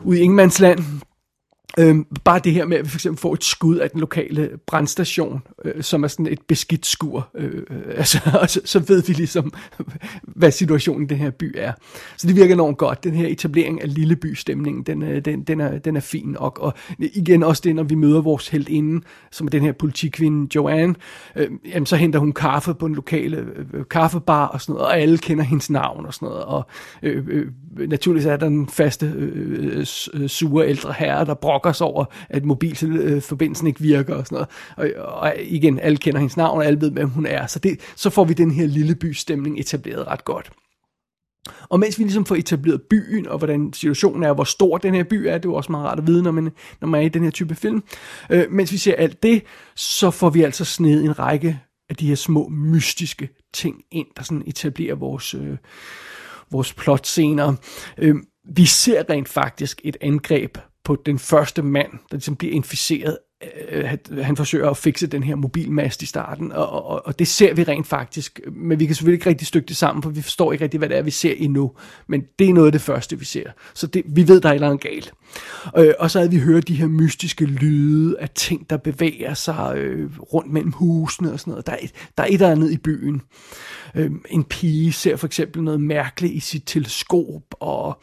ude 0.00 0.18
i 0.18 0.22
Ingemandsland. 0.22 0.78
Øhm, 1.78 2.06
bare 2.24 2.40
det 2.44 2.52
her 2.52 2.66
med, 2.66 2.76
at 2.76 2.84
vi 2.84 2.88
for 2.88 2.96
eksempel 2.96 3.20
får 3.20 3.34
et 3.34 3.44
skud 3.44 3.76
af 3.76 3.90
den 3.90 4.00
lokale 4.00 4.50
brandstation, 4.66 5.42
øh, 5.64 5.82
som 5.82 6.04
er 6.04 6.08
sådan 6.08 6.26
et 6.26 6.40
beskidt 6.48 6.86
skur, 6.86 7.28
øh, 7.34 7.62
øh 7.70 7.94
altså, 7.96 8.20
og 8.40 8.50
så, 8.50 8.60
så 8.64 8.78
ved 8.78 9.02
vi 9.02 9.12
ligesom, 9.12 9.52
hvad 10.22 10.50
situationen 10.50 11.02
i 11.02 11.06
den 11.06 11.16
her 11.16 11.30
by 11.30 11.54
er. 11.58 11.72
Så 12.16 12.26
det 12.26 12.36
virker 12.36 12.54
enormt 12.54 12.78
godt. 12.78 13.04
Den 13.04 13.14
her 13.14 13.28
etablering 13.28 13.82
af 13.82 13.94
lille 13.94 14.16
bystemningen, 14.16 14.82
den, 14.82 15.02
øh, 15.02 15.24
den, 15.24 15.42
den, 15.42 15.60
er, 15.60 15.78
den 15.78 15.96
er 15.96 16.00
fin 16.00 16.26
nok. 16.26 16.58
Og 16.58 16.72
igen 16.98 17.42
også 17.42 17.62
det, 17.64 17.74
når 17.74 17.82
vi 17.82 17.94
møder 17.94 18.20
vores 18.20 18.48
held 18.48 18.68
inden, 18.68 19.04
som 19.30 19.46
er 19.46 19.50
den 19.50 19.62
her 19.62 19.72
politikvinde 19.72 20.48
Joanne, 20.54 20.94
øh, 21.36 21.50
jamen, 21.66 21.86
så 21.86 21.96
henter 21.96 22.18
hun 22.18 22.32
kaffe 22.32 22.74
på 22.74 22.86
en 22.86 22.94
lokale 22.94 23.36
øh, 23.36 23.66
øh, 23.72 23.84
kaffebar 23.90 24.46
og 24.46 24.60
sådan 24.60 24.72
noget, 24.72 24.86
og 24.86 24.98
alle 24.98 25.18
kender 25.18 25.44
hendes 25.44 25.70
navn 25.70 26.06
og 26.06 26.14
sådan 26.14 26.28
noget. 26.28 26.44
Og 26.44 26.66
øh, 27.02 27.24
øh, 27.28 27.46
naturligvis 27.88 28.26
er 28.26 28.36
der 28.36 28.48
den 28.48 28.68
faste 28.68 29.06
øh, 29.06 29.86
sure 30.26 30.68
ældre 30.68 30.94
herre, 30.98 31.24
der 31.24 31.34
brokker 31.34 31.63
os 31.68 31.80
over, 31.80 32.04
at 32.28 32.44
mobilforbindelsen 32.44 33.66
ikke 33.66 33.80
virker 33.80 34.14
og 34.14 34.26
sådan 34.26 34.46
noget. 34.76 34.94
Og, 34.96 35.04
og 35.04 35.34
igen, 35.38 35.78
alle 35.78 35.98
kender 35.98 36.18
hendes 36.18 36.36
navn, 36.36 36.58
og 36.58 36.66
alle 36.66 36.80
ved, 36.80 36.90
hvem 36.90 37.08
hun 37.08 37.26
er. 37.26 37.46
Så, 37.46 37.58
det, 37.58 37.80
så 37.96 38.10
får 38.10 38.24
vi 38.24 38.34
den 38.34 38.50
her 38.50 38.66
lille 38.66 38.94
bystemning 38.94 39.60
etableret 39.60 40.06
ret 40.06 40.24
godt. 40.24 40.50
Og 41.68 41.80
mens 41.80 41.98
vi 41.98 42.04
ligesom 42.04 42.24
får 42.24 42.34
etableret 42.34 42.82
byen, 42.82 43.28
og 43.28 43.38
hvordan 43.38 43.72
situationen 43.72 44.22
er, 44.22 44.28
og 44.28 44.34
hvor 44.34 44.44
stor 44.44 44.78
den 44.78 44.94
her 44.94 45.04
by 45.04 45.14
er, 45.14 45.38
det 45.38 45.44
er 45.44 45.50
jo 45.50 45.54
også 45.54 45.72
meget 45.72 45.86
rart 45.86 45.98
at 45.98 46.06
vide, 46.06 46.22
når 46.22 46.30
man, 46.30 46.50
når 46.80 46.88
man 46.88 47.00
er 47.00 47.04
i 47.04 47.08
den 47.08 47.22
her 47.22 47.30
type 47.30 47.54
film. 47.54 47.82
Øh, 48.30 48.50
mens 48.50 48.72
vi 48.72 48.76
ser 48.76 48.94
alt 48.94 49.22
det, 49.22 49.42
så 49.76 50.10
får 50.10 50.30
vi 50.30 50.42
altså 50.42 50.64
sned 50.64 51.04
en 51.04 51.18
række 51.18 51.60
af 51.88 51.96
de 51.96 52.08
her 52.08 52.14
små 52.14 52.48
mystiske 52.48 53.28
ting 53.54 53.82
ind, 53.90 54.06
der 54.16 54.22
sådan 54.22 54.42
etablerer 54.46 54.94
vores, 54.94 55.34
øh, 55.34 55.56
vores 56.50 56.72
plotscener. 56.72 57.54
Øh, 57.98 58.16
vi 58.56 58.64
ser 58.64 59.02
rent 59.10 59.28
faktisk 59.28 59.80
et 59.84 59.96
angreb 60.00 60.58
på 60.84 60.96
den 61.06 61.18
første 61.18 61.62
mand, 61.62 61.90
der 61.92 62.16
ligesom 62.16 62.36
bliver 62.36 62.54
inficeret 62.54 63.18
øh, 63.70 63.98
han 64.22 64.36
forsøger 64.36 64.70
at 64.70 64.76
fikse 64.76 65.06
den 65.06 65.22
her 65.22 65.34
mobilmast 65.34 66.02
i 66.02 66.06
starten, 66.06 66.52
og, 66.52 66.86
og, 66.86 67.06
og 67.06 67.18
det 67.18 67.28
ser 67.28 67.54
vi 67.54 67.62
rent 67.62 67.86
faktisk, 67.86 68.40
men 68.52 68.80
vi 68.80 68.86
kan 68.86 68.94
selvfølgelig 68.94 69.16
ikke 69.16 69.30
rigtig 69.30 69.46
stykke 69.46 69.66
det 69.66 69.76
sammen, 69.76 70.02
for 70.02 70.10
vi 70.10 70.22
forstår 70.22 70.52
ikke 70.52 70.64
rigtig, 70.64 70.78
hvad 70.78 70.88
det 70.88 70.96
er, 70.98 71.02
vi 71.02 71.10
ser 71.10 71.34
endnu, 71.36 71.72
men 72.06 72.22
det 72.38 72.48
er 72.48 72.54
noget 72.54 72.66
af 72.66 72.72
det 72.72 72.80
første, 72.80 73.18
vi 73.18 73.24
ser, 73.24 73.50
så 73.74 73.86
det, 73.86 74.02
vi 74.06 74.28
ved, 74.28 74.40
der 74.40 74.48
er 74.48 74.52
et 74.52 74.54
eller 74.54 74.68
andet 74.68 74.82
galt. 74.82 75.12
Øh, 75.76 75.94
og 75.98 76.10
så 76.10 76.18
havde 76.18 76.30
vi 76.30 76.38
hørt 76.38 76.68
de 76.68 76.74
her 76.74 76.86
mystiske 76.86 77.44
lyde 77.44 78.18
af 78.20 78.28
ting, 78.28 78.70
der 78.70 78.76
bevæger 78.76 79.34
sig 79.34 79.76
øh, 79.76 80.18
rundt 80.18 80.52
mellem 80.52 80.72
husene 80.72 81.32
og 81.32 81.40
sådan 81.40 81.50
noget. 81.50 81.66
Der 81.66 81.72
er 81.72 81.78
et, 81.82 81.92
der 82.18 82.22
er 82.22 82.28
et 82.28 82.34
eller 82.34 82.50
andet 82.50 82.70
i 82.70 82.78
byen. 82.78 83.22
Øh, 83.94 84.10
en 84.30 84.44
pige 84.44 84.92
ser 84.92 85.16
for 85.16 85.26
eksempel 85.26 85.62
noget 85.62 85.80
mærkeligt 85.80 86.34
i 86.34 86.40
sit 86.40 86.62
teleskop, 86.66 87.42
og 87.60 88.02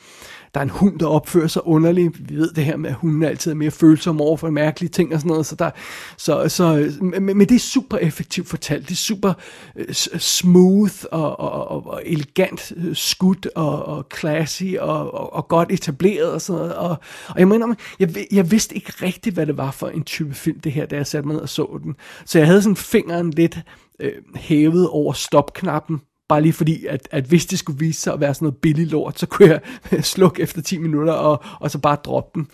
der 0.54 0.60
er 0.60 0.64
en 0.64 0.70
hund, 0.70 1.00
der 1.00 1.06
opfører 1.06 1.48
sig 1.48 1.68
underligt. 1.68 2.30
Vi 2.30 2.36
ved 2.36 2.52
det 2.52 2.66
her 2.66 2.78
med, 2.78 2.90
at 2.90 2.96
hunden 2.96 3.24
altid 3.24 3.52
er 3.52 3.56
mere 3.56 3.72
følsom 3.72 4.22
over 4.22 4.38
for 4.38 4.50
mærkelige 4.50 4.90
ting 4.90 5.14
og 5.14 5.20
sådan 5.20 5.30
noget. 5.30 5.46
Så, 5.46 5.56
der, 5.56 5.72
så, 6.18 6.50
så 6.50 6.78
øh, 6.78 7.04
men, 7.04 7.38
men 7.38 7.50
det 7.50 7.56
er 7.56 7.60
super 7.60 7.98
effektivt 7.98 8.48
fortalt. 8.48 8.84
Det 8.84 8.92
er 8.92 8.96
super 8.96 9.34
øh, 9.76 9.94
smooth 9.94 10.96
og, 11.12 11.40
og, 11.40 11.68
og, 11.68 11.88
og 11.88 12.02
elegant 12.06 12.74
uh, 12.78 12.96
skudt 12.96 13.48
og, 13.56 13.86
og 13.86 14.06
classy 14.20 14.76
og, 14.80 15.14
og, 15.14 15.34
og 15.34 15.48
godt 15.48 15.72
etableret 15.72 16.32
og 16.32 16.42
sådan 16.42 16.60
noget. 16.60 16.76
Og, 16.76 16.98
og 17.28 17.40
jeg 17.40 17.48
mener, 17.48 17.76
jeg, 18.00 18.26
jeg 18.32 18.52
vidste 18.52 18.76
ikke 18.76 18.94
rigtigt, 19.02 19.34
hvad 19.34 19.46
det 19.46 19.58
var 19.58 19.72
for 19.72 19.88
en 19.88 20.04
type 20.04 20.34
film, 20.34 20.60
det 20.60 20.72
her, 20.72 20.86
da 20.86 20.96
jeg 20.96 21.08
satte 21.08 21.28
mig 21.28 21.34
ned 21.34 21.42
og 21.42 21.50
så 21.50 21.80
den. 21.84 21.96
Så 22.26 22.38
jeg 22.38 22.48
havde 22.48 22.62
sådan 22.62 22.76
fingeren 22.76 23.32
lidt 23.32 23.60
øh, 24.01 24.13
hævet 24.36 24.89
over 24.89 25.13
stopknappen, 25.13 26.01
Bare 26.31 26.41
lige 26.41 26.53
fordi, 26.53 26.86
at, 26.86 27.08
at 27.12 27.24
hvis 27.24 27.46
det 27.46 27.60
skulle 27.60 27.79
vise 27.79 28.01
sig 28.01 28.13
at 28.13 28.20
være 28.20 28.34
sådan 28.34 28.46
noget 28.46 28.58
billig 28.58 28.88
lort, 28.88 29.20
så 29.20 29.25
kunne 29.25 29.50
jeg 29.50 29.62
slukke 30.03 30.41
efter 30.41 30.62
10 30.62 30.77
minutter 30.77 31.13
og, 31.13 31.43
og 31.60 31.72
så 31.72 31.79
bare 31.79 31.96
droppe 31.96 32.39
den. 32.39 32.48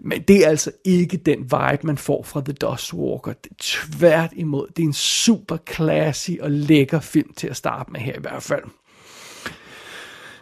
Men 0.00 0.22
det 0.28 0.44
er 0.44 0.48
altså 0.48 0.70
ikke 0.84 1.16
den 1.16 1.38
vibe, 1.38 1.86
man 1.86 1.98
får 1.98 2.22
fra 2.22 2.40
The 2.40 2.52
Dust 2.52 2.94
Walker. 2.94 3.32
Det 3.32 3.50
er 3.50 3.54
tvært 3.60 4.30
imod. 4.36 4.66
Det 4.76 4.82
er 4.82 4.86
en 4.86 4.92
super 4.92 5.56
classy 5.74 6.30
og 6.40 6.50
lækker 6.50 7.00
film 7.00 7.32
til 7.36 7.48
at 7.48 7.56
starte 7.56 7.92
med 7.92 8.00
her 8.00 8.14
i 8.14 8.20
hvert 8.20 8.42
fald. 8.42 8.64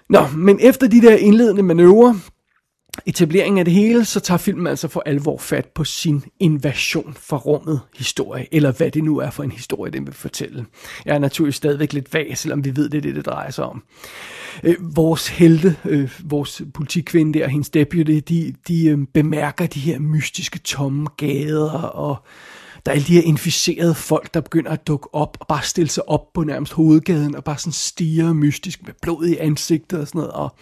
Nå, 0.09 0.27
men 0.37 0.59
efter 0.61 0.89
de 0.89 1.01
der 1.01 1.17
indledende 1.17 1.63
manøvrer, 1.63 2.15
etableringen 3.07 3.59
af 3.59 3.65
det 3.65 3.75
hele, 3.75 4.05
så 4.05 4.21
tager 4.21 4.39
filmen 4.39 4.67
altså 4.67 4.89
for 4.89 5.03
alvor 5.07 5.39
fat 5.39 5.67
på 5.67 5.85
sin 5.85 6.25
invasion 6.41 7.17
fra 7.21 7.37
rummet 7.37 7.81
historie, 7.97 8.47
eller 8.53 8.73
hvad 8.73 8.91
det 8.91 9.05
nu 9.05 9.19
er 9.19 9.31
for 9.31 9.43
en 9.43 9.53
historie, 9.53 9.93
den 9.93 10.07
vil 10.07 10.15
fortælle. 10.15 10.67
Jeg 11.05 11.15
er 11.15 11.19
naturligvis 11.19 11.55
stadigvæk 11.55 11.93
lidt 11.93 12.15
vag, 12.15 12.39
selvom 12.39 12.65
vi 12.65 12.77
ved, 12.77 12.89
det 12.89 12.99
er 12.99 13.03
det, 13.03 13.15
det 13.15 13.27
drejer 13.27 13.51
sig 13.51 13.65
om. 13.65 13.83
Øh, 14.63 14.77
vores 14.97 15.29
helte, 15.29 15.77
øh, 15.85 16.11
vores 16.25 16.63
politikvinde 16.75 17.39
der, 17.39 17.49
hendes 17.49 17.71
deputy, 17.71 18.21
de, 18.29 18.55
de 18.69 18.87
øh, 18.87 18.99
bemærker 19.15 19.67
de 19.67 19.81
her 19.81 19.99
mystiske 19.99 20.59
tomme 20.59 21.07
gader 21.17 21.73
og 21.73 22.17
der 22.87 22.93
er 22.93 22.95
alle 22.95 23.07
de 23.07 23.15
her 23.15 23.23
inficerede 23.23 23.95
folk, 23.95 24.35
der 24.35 24.41
begynder 24.41 24.71
at 24.71 24.87
dukke 24.87 25.15
op 25.15 25.37
og 25.41 25.47
bare 25.47 25.63
stille 25.63 25.91
sig 25.91 26.09
op 26.09 26.33
på 26.33 26.45
nærmest 26.45 26.73
hovedgaden 26.73 27.35
og 27.37 27.45
bare 27.45 27.59
sådan 27.59 27.73
stiger 27.73 28.33
mystisk 28.33 28.87
med 28.87 28.95
blod 29.03 29.27
i 29.27 29.37
ansigtet 29.37 30.01
og 30.01 30.07
sådan 30.07 30.19
noget. 30.19 30.33
Og 30.33 30.55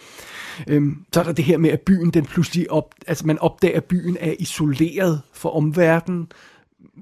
øhm, 0.67 1.05
så 1.13 1.19
er 1.19 1.23
der 1.23 1.31
det 1.31 1.45
her 1.45 1.57
med, 1.57 1.69
at 1.69 1.81
byen 1.81 2.09
den 2.09 2.25
pludselig 2.25 2.71
op, 2.71 2.95
altså 3.07 3.27
man 3.27 3.39
opdager, 3.39 3.77
at 3.77 3.83
byen 3.83 4.17
er 4.19 4.33
isoleret 4.39 5.21
fra 5.33 5.55
omverdenen 5.55 6.27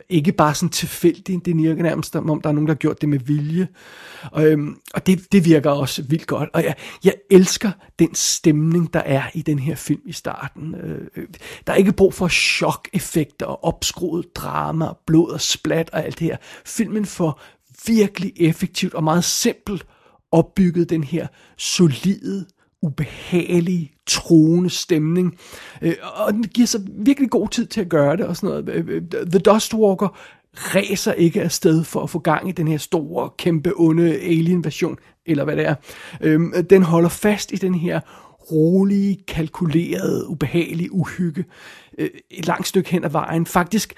ikke 0.10 0.32
bare 0.32 0.56
sådan 0.56 0.70
tilfældigt, 0.70 1.46
det 1.46 1.58
virker 1.58 1.84
nærmest 1.84 2.12
som 2.12 2.30
om, 2.30 2.42
der 2.42 2.50
er 2.50 2.54
nogen, 2.54 2.68
der 2.68 2.74
har 2.74 2.78
gjort 2.78 3.02
det 3.02 3.10
med 3.10 3.20
vilje. 3.20 3.68
Og, 4.32 4.46
øhm, 4.46 4.80
og 4.94 5.08
det, 5.08 5.32
det 5.32 5.46
virker 5.46 5.70
også 5.72 6.04
vildt 6.04 6.28
godt. 6.28 6.50
Og 6.54 6.64
jeg, 6.64 6.76
jeg 7.04 7.14
elsker 7.32 7.72
den 8.00 8.16
stemning, 8.16 8.94
der 8.94 9.00
er 9.00 9.24
i 9.34 9.42
den 9.42 9.60
her 9.60 9.76
film 9.76 10.02
i 10.06 10.12
starten. 10.12 10.76
Øh, 10.76 11.08
øh 11.16 11.28
der 11.68 11.74
er 11.74 11.78
ikke 11.78 11.92
brug 11.92 12.14
for 12.14 12.28
chok-effekter 12.28 13.46
og 13.46 13.64
opskruet 13.64 14.36
drama, 14.36 14.88
blod 15.06 15.32
og 15.32 15.42
splat 15.42 15.90
og 15.94 16.06
alt 16.06 16.20
det 16.20 16.28
her. 16.28 16.38
Filmen 16.66 17.06
får 17.06 17.42
virkelig 17.88 18.34
effektivt 18.36 18.94
og 18.94 19.04
meget 19.04 19.24
simpelt 19.24 19.86
opbygget 20.32 20.90
den 20.90 21.04
her 21.04 21.28
solide 21.58 22.46
ubehagelig, 22.82 23.94
troende 24.08 24.70
stemning. 24.70 25.38
Øh, 25.82 25.96
og 26.14 26.34
den 26.34 26.44
giver 26.44 26.68
sig 26.68 26.82
virkelig 26.88 27.30
god 27.30 27.50
tid 27.50 27.66
til 27.66 27.82
at 27.82 27.90
gøre 27.90 28.18
det 28.18 28.26
og 28.26 28.36
sådan 28.36 28.50
noget. 28.50 28.70
Øh, 28.70 28.96
øh, 28.96 29.02
The 29.28 29.40
Dust 29.40 29.74
Walker 29.74 30.18
ræser 30.54 31.14
ikke 31.14 31.42
afsted 31.42 31.84
for 31.84 32.04
at 32.04 32.10
få 32.10 32.20
gang 32.20 32.50
i 32.50 32.52
den 32.52 32.68
her 32.68 32.78
store, 32.78 33.30
kæmpe, 33.38 33.74
onde 33.76 34.16
alien-version, 34.16 34.98
eller 35.26 35.44
hvad 35.44 35.56
det 35.56 35.66
er. 35.66 35.76
Øhm, 36.22 36.54
den 36.70 36.84
holder 36.84 37.10
fast 37.10 37.52
i 37.52 37.56
den 37.56 37.76
her 37.76 38.00
rolige, 38.51 39.18
kalkulerede, 39.27 40.27
ubehagelige 40.27 40.92
uhygge 40.92 41.46
øh, 41.98 42.10
et 42.32 42.48
langt 42.48 42.68
stykke 42.68 42.89
hen 42.89 43.04
ad 43.04 43.10
vejen. 43.10 43.46
Faktisk 43.46 43.94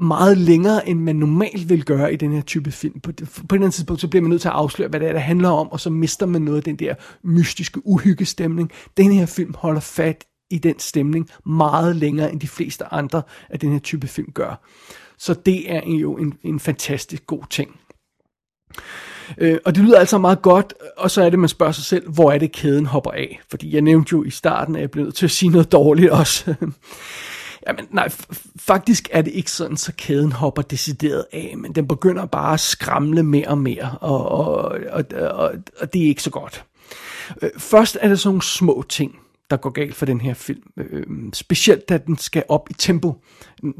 meget 0.00 0.38
længere, 0.38 0.88
end 0.88 1.00
man 1.00 1.16
normalt 1.16 1.68
vil 1.68 1.84
gøre 1.84 2.12
i 2.12 2.16
den 2.16 2.32
her 2.32 2.42
type 2.42 2.72
film. 2.72 3.00
På, 3.00 3.12
på 3.48 3.56
den 3.56 3.62
andet 3.62 3.74
tidspunkt, 3.74 4.00
så 4.00 4.08
bliver 4.08 4.22
man 4.22 4.30
nødt 4.30 4.42
til 4.42 4.48
at 4.48 4.54
afsløre, 4.54 4.88
hvad 4.88 5.00
det 5.00 5.08
er, 5.08 5.12
der 5.12 5.20
handler 5.20 5.48
om, 5.48 5.72
og 5.72 5.80
så 5.80 5.90
mister 5.90 6.26
man 6.26 6.42
noget 6.42 6.58
af 6.58 6.64
den 6.64 6.76
der 6.76 6.94
mystiske 7.24 7.86
uhyggestemning. 7.86 8.70
Den 8.96 9.12
her 9.12 9.26
film 9.26 9.54
holder 9.54 9.80
fat 9.80 10.24
i 10.50 10.58
den 10.58 10.78
stemning 10.78 11.28
meget 11.46 11.96
længere, 11.96 12.32
end 12.32 12.40
de 12.40 12.48
fleste 12.48 12.84
andre 12.92 13.22
af 13.50 13.58
den 13.58 13.72
her 13.72 13.78
type 13.78 14.06
film 14.06 14.32
gør. 14.32 14.64
Så 15.18 15.34
det 15.34 15.72
er 15.72 15.80
jo 15.86 16.16
en, 16.16 16.34
en 16.42 16.60
fantastisk 16.60 17.26
god 17.26 17.42
ting. 17.50 17.70
Øh, 19.38 19.58
og 19.64 19.74
det 19.74 19.84
lyder 19.84 19.98
altså 19.98 20.18
meget 20.18 20.42
godt, 20.42 20.74
og 20.96 21.10
så 21.10 21.22
er 21.22 21.30
det, 21.30 21.38
man 21.38 21.48
spørger 21.48 21.72
sig 21.72 21.84
selv, 21.84 22.10
hvor 22.10 22.32
er 22.32 22.38
det 22.38 22.52
kæden 22.52 22.86
hopper 22.86 23.10
af? 23.10 23.40
Fordi 23.50 23.74
jeg 23.74 23.82
nævnte 23.82 24.12
jo 24.12 24.24
i 24.24 24.30
starten, 24.30 24.76
at 24.76 24.80
jeg 24.80 24.90
blev 24.90 25.04
nødt 25.04 25.14
til 25.14 25.26
at 25.26 25.30
sige 25.30 25.50
noget 25.50 25.72
dårligt 25.72 26.10
også. 26.10 26.54
Jamen, 27.68 27.86
nej, 27.90 28.08
faktisk 28.58 29.08
er 29.12 29.22
det 29.22 29.32
ikke 29.32 29.50
sådan, 29.50 29.76
så 29.76 29.92
kæden 29.96 30.32
hopper 30.32 30.62
decideret 30.62 31.24
af, 31.32 31.54
men 31.56 31.72
den 31.72 31.88
begynder 31.88 32.26
bare 32.26 32.54
at 32.54 32.60
skramle 32.60 33.22
mere 33.22 33.48
og 33.48 33.58
mere, 33.58 33.98
og, 34.00 34.28
og, 34.28 34.56
og, 34.90 35.04
og, 35.20 35.52
og 35.80 35.92
det 35.92 36.02
er 36.02 36.06
ikke 36.06 36.22
så 36.22 36.30
godt. 36.30 36.64
Øh, 37.42 37.50
først 37.58 37.98
er 38.00 38.08
det 38.08 38.20
sådan 38.20 38.28
nogle 38.28 38.42
små 38.42 38.84
ting, 38.88 39.18
der 39.50 39.56
går 39.56 39.70
galt 39.70 39.94
for 39.94 40.06
den 40.06 40.20
her 40.20 40.34
film. 40.34 40.62
Øh, 40.76 41.02
specielt 41.32 41.88
da 41.88 41.98
den 41.98 42.18
skal 42.18 42.44
op 42.48 42.70
i 42.70 42.72
tempo. 42.72 43.22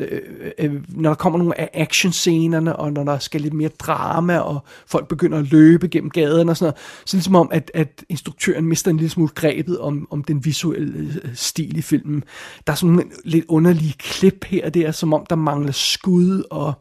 Øh, 0.00 0.20
øh, 0.58 0.74
når 0.88 1.10
der 1.10 1.14
kommer 1.14 1.38
nogle 1.38 1.60
af 1.60 1.70
actionscenerne, 1.74 2.76
og 2.76 2.92
når 2.92 3.04
der 3.04 3.18
skal 3.18 3.40
lidt 3.40 3.54
mere 3.54 3.68
drama, 3.68 4.38
og 4.38 4.64
folk 4.86 5.08
begynder 5.08 5.38
at 5.38 5.50
løbe 5.50 5.88
gennem 5.88 6.10
gaden 6.10 6.48
og 6.48 6.56
sådan 6.56 6.64
noget, 6.64 7.04
så 7.04 7.16
ligesom 7.16 7.36
om, 7.36 7.48
at, 7.52 7.70
at 7.74 8.04
instruktøren 8.08 8.66
mister 8.66 8.90
en 8.90 8.96
lille 8.96 9.10
smule 9.10 9.30
grebet 9.34 9.78
om, 9.78 10.08
om 10.10 10.24
den 10.24 10.44
visuelle 10.44 11.20
øh, 11.24 11.34
stil 11.34 11.78
i 11.78 11.82
filmen. 11.82 12.24
Der 12.66 12.72
er 12.72 12.76
sådan 12.76 12.94
nogle 12.94 13.10
lidt 13.24 13.44
underlige 13.48 13.94
klip 13.98 14.44
her 14.44 14.66
og 14.66 14.74
der, 14.74 14.92
som 14.92 15.12
om 15.12 15.26
der 15.30 15.36
mangler 15.36 15.72
skud, 15.72 16.42
og 16.50 16.68
øh, 16.68 16.74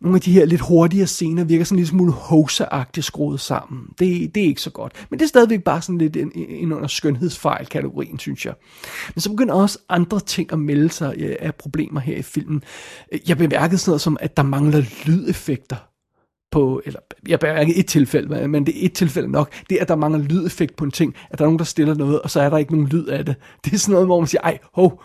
nogle 0.00 0.16
af 0.16 0.20
de 0.20 0.32
her 0.32 0.44
lidt 0.44 0.60
hurtigere 0.60 1.06
scener 1.06 1.44
virker 1.44 1.64
sådan 1.64 1.78
lidt 1.78 1.88
smule 1.88 2.12
hoseagtigt 2.12 3.06
skruet 3.06 3.40
sammen. 3.40 3.86
Det, 3.98 4.34
det 4.34 4.42
er 4.42 4.46
ikke 4.46 4.60
så 4.60 4.70
godt. 4.70 5.06
Men 5.10 5.18
det 5.18 5.24
er 5.24 5.28
stadigvæk 5.28 5.62
bare 5.62 5.82
sådan 5.82 5.98
lidt 5.98 6.16
en, 6.16 6.32
en 6.34 6.72
under 6.72 6.88
skønhedsfejl-kategorien, 6.88 8.18
synes 8.18 8.46
jeg. 8.46 8.54
Men 9.14 9.20
så 9.20 9.30
begynder 9.30 9.54
også 9.54 9.78
andre 9.88 10.20
ting 10.20 10.52
at 10.52 10.58
melde 10.58 10.90
sig 10.90 11.14
øh, 11.18 11.36
af 11.40 11.54
problemer 11.54 12.00
her 12.00 12.16
i 12.16 12.22
filmen. 12.22 12.62
Jeg 13.28 13.38
bemærkede 13.38 13.78
sådan 13.78 13.90
noget 13.90 14.00
som, 14.00 14.16
at 14.20 14.36
der 14.36 14.42
mangler 14.42 14.82
lydeffekter 15.06 15.76
på, 16.50 16.82
eller 16.84 17.00
jeg 17.28 17.40
bemærkede 17.40 17.76
et 17.76 17.86
tilfælde, 17.86 18.48
men 18.48 18.66
det 18.66 18.82
er 18.82 18.86
et 18.86 18.92
tilfælde 18.92 19.28
nok, 19.28 19.52
det 19.70 19.76
er, 19.76 19.82
at 19.82 19.88
der 19.88 19.96
mangler 19.96 20.22
lydeffekt 20.22 20.76
på 20.76 20.84
en 20.84 20.90
ting, 20.90 21.14
at 21.30 21.38
der 21.38 21.44
er 21.44 21.46
nogen, 21.46 21.58
der 21.58 21.64
stiller 21.64 21.94
noget, 21.94 22.20
og 22.20 22.30
så 22.30 22.40
er 22.40 22.50
der 22.50 22.58
ikke 22.58 22.72
nogen 22.72 22.88
lyd 22.88 23.06
af 23.06 23.24
det. 23.24 23.34
Det 23.64 23.72
er 23.72 23.78
sådan 23.78 23.92
noget, 23.92 24.08
hvor 24.08 24.20
man 24.20 24.26
siger, 24.26 24.40
ej, 24.40 24.58
hov, 24.72 25.02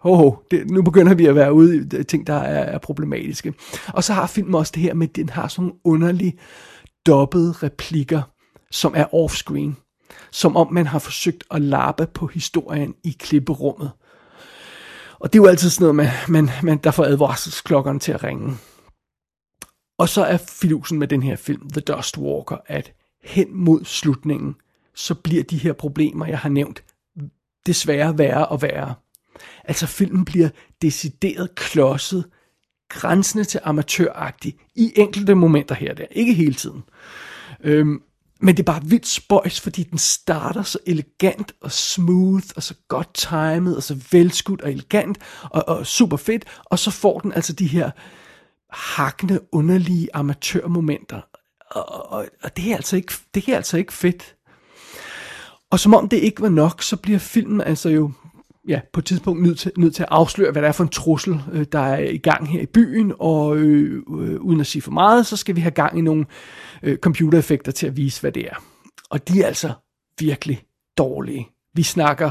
ho, 0.00 0.14
ho, 0.14 0.36
det, 0.50 0.70
nu 0.70 0.82
begynder 0.82 1.14
vi 1.14 1.26
at 1.26 1.34
være 1.34 1.52
ude 1.52 2.00
i 2.00 2.04
ting, 2.04 2.26
der 2.26 2.34
er, 2.34 2.64
er 2.64 2.78
problematiske. 2.78 3.54
Og 3.88 4.04
så 4.04 4.12
har 4.12 4.26
filmen 4.26 4.54
også 4.54 4.72
det 4.74 4.82
her 4.82 4.94
med, 4.94 5.08
at 5.08 5.16
den 5.16 5.28
har 5.28 5.48
sådan 5.48 5.64
nogle 5.64 5.80
underlige 5.84 6.38
dobbede 7.06 7.52
replikker, 7.52 8.22
som 8.70 8.92
er 8.96 9.14
offscreen. 9.14 9.76
Som 10.30 10.56
om 10.56 10.72
man 10.72 10.86
har 10.86 10.98
forsøgt 10.98 11.44
at 11.50 11.62
lappe 11.62 12.06
på 12.06 12.26
historien 12.26 12.94
i 13.04 13.16
klipperummet. 13.18 13.90
Og 15.18 15.32
det 15.32 15.38
er 15.38 15.42
jo 15.42 15.48
altid 15.48 15.70
sådan 15.70 15.82
noget, 15.82 15.96
man, 15.96 16.08
man, 16.28 16.50
man, 16.62 16.78
der 16.78 16.90
får 16.90 17.04
advarselsklokkerne 17.04 17.98
til 17.98 18.12
at 18.12 18.24
ringe. 18.24 18.56
Og 19.98 20.08
så 20.08 20.24
er 20.24 20.36
filusen 20.36 20.98
med 20.98 21.08
den 21.08 21.22
her 21.22 21.36
film, 21.36 21.70
The 21.70 21.80
Dust 21.80 22.18
Walker, 22.18 22.56
at 22.66 22.92
hen 23.24 23.56
mod 23.56 23.84
slutningen, 23.84 24.54
så 24.94 25.14
bliver 25.14 25.42
de 25.42 25.58
her 25.58 25.72
problemer, 25.72 26.26
jeg 26.26 26.38
har 26.38 26.48
nævnt, 26.48 26.84
desværre 27.66 28.18
værre 28.18 28.46
og 28.46 28.62
værre. 28.62 28.94
Altså 29.64 29.86
filmen 29.86 30.24
bliver 30.24 30.48
decideret 30.82 31.54
klodset, 31.54 32.24
grænsende 32.88 33.44
til 33.44 33.60
amatøragtig, 33.64 34.54
i 34.74 34.92
enkelte 34.96 35.34
momenter 35.34 35.74
her 35.74 35.90
og 35.90 35.98
der, 35.98 36.06
ikke 36.10 36.34
hele 36.34 36.54
tiden. 36.54 36.82
Øhm, 37.64 38.02
Men 38.40 38.56
det 38.56 38.62
er 38.62 38.72
bare 38.72 38.84
vildt 38.84 39.06
spøjs, 39.06 39.60
fordi 39.60 39.82
den 39.82 39.98
starter 39.98 40.62
så 40.62 40.78
elegant 40.86 41.52
og 41.60 41.72
smooth, 41.72 42.46
og 42.56 42.62
så 42.62 42.74
godt 42.88 43.14
timet, 43.14 43.76
og 43.76 43.82
så 43.82 44.00
velskudt 44.12 44.62
og 44.62 44.72
elegant, 44.72 45.18
og, 45.42 45.68
og 45.68 45.86
super 45.86 46.16
fedt, 46.16 46.44
og 46.64 46.78
så 46.78 46.90
får 46.90 47.20
den 47.20 47.32
altså 47.32 47.52
de 47.52 47.66
her 47.66 47.90
hakne, 48.70 49.40
underlige 49.54 50.08
amatørmomenter. 50.14 51.20
Og, 51.70 52.12
og, 52.12 52.26
og 52.42 52.56
det, 52.56 52.72
er 52.72 52.76
altså 52.76 52.96
ikke, 52.96 53.12
det 53.34 53.48
er 53.48 53.56
altså 53.56 53.76
ikke 53.76 53.92
fedt. 53.92 54.34
Og 55.70 55.80
som 55.80 55.94
om 55.94 56.08
det 56.08 56.16
ikke 56.16 56.42
var 56.42 56.48
nok, 56.48 56.82
så 56.82 56.96
bliver 56.96 57.18
filmen 57.18 57.60
altså 57.60 57.88
jo 57.88 58.12
ja, 58.68 58.80
på 58.92 59.00
et 59.00 59.04
tidspunkt 59.04 59.42
nødt 59.42 59.58
til, 59.58 59.72
nødt 59.76 59.94
til 59.94 60.02
at 60.02 60.08
afsløre, 60.10 60.52
hvad 60.52 60.62
der 60.62 60.68
er 60.68 60.72
for 60.72 60.84
en 60.84 60.90
trussel, 60.90 61.40
øh, 61.52 61.66
der 61.72 61.78
er 61.78 61.98
i 61.98 62.18
gang 62.18 62.48
her 62.48 62.60
i 62.60 62.66
byen, 62.66 63.12
og 63.18 63.56
øh, 63.56 64.02
øh, 64.20 64.40
uden 64.40 64.60
at 64.60 64.66
sige 64.66 64.82
for 64.82 64.90
meget, 64.90 65.26
så 65.26 65.36
skal 65.36 65.56
vi 65.56 65.60
have 65.60 65.70
gang 65.70 65.98
i 65.98 66.00
nogle 66.00 66.26
øh, 66.82 66.98
computereffekter 66.98 67.72
til 67.72 67.86
at 67.86 67.96
vise, 67.96 68.20
hvad 68.20 68.32
det 68.32 68.46
er. 68.46 68.64
Og 69.10 69.28
de 69.28 69.42
er 69.42 69.46
altså 69.46 69.72
virkelig 70.20 70.62
dårlige. 70.98 71.48
Vi 71.74 71.82
snakker 71.82 72.30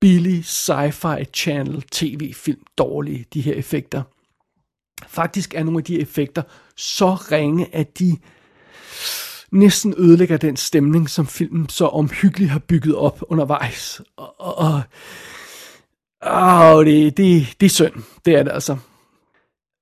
billig 0.00 0.44
sci-fi 0.44 1.24
channel 1.34 1.82
tv-film 1.82 2.60
dårlige, 2.78 3.26
de 3.34 3.40
her 3.40 3.54
effekter. 3.54 4.02
Faktisk 5.06 5.54
er 5.54 5.64
nogle 5.64 5.78
af 5.78 5.84
de 5.84 6.00
effekter 6.00 6.42
så 6.76 7.14
ringe, 7.14 7.74
at 7.74 7.98
de 7.98 8.16
næsten 9.52 9.94
ødelægger 9.98 10.36
den 10.36 10.56
stemning, 10.56 11.10
som 11.10 11.26
filmen 11.26 11.68
så 11.68 11.86
omhyggeligt 11.86 12.50
har 12.50 12.58
bygget 12.58 12.94
op 12.94 13.22
undervejs. 13.28 14.00
Og, 14.16 14.40
og, 14.40 14.58
og 14.58 14.82
oh, 16.20 16.84
det, 16.84 17.16
det, 17.16 17.46
det 17.60 17.66
er 17.66 17.70
synd. 17.70 17.94
Det 18.24 18.34
er 18.34 18.42
det 18.42 18.52
altså. 18.52 18.76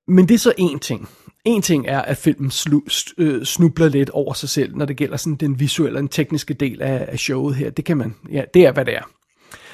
Men 0.08 0.28
det 0.28 0.34
er 0.34 0.38
så 0.38 0.52
én 0.60 0.78
ting. 0.78 1.08
En 1.44 1.62
ting 1.62 1.86
er, 1.86 2.02
at 2.02 2.16
filmen 2.16 2.50
slu, 2.50 2.80
øh, 3.18 3.44
snubler 3.44 3.88
lidt 3.88 4.10
over 4.10 4.34
sig 4.34 4.48
selv, 4.48 4.76
når 4.76 4.84
det 4.84 4.96
gælder 4.96 5.16
sådan 5.16 5.36
den 5.36 5.60
visuelle 5.60 5.98
og 5.98 6.00
den 6.00 6.08
tekniske 6.08 6.54
del 6.54 6.82
af, 6.82 7.06
af 7.08 7.18
showet 7.18 7.54
her. 7.54 7.70
Det 7.70 7.84
kan 7.84 7.96
man, 7.96 8.14
ja, 8.30 8.42
det 8.54 8.66
er 8.66 8.72
hvad 8.72 8.84
det 8.84 8.96
er. 8.96 9.02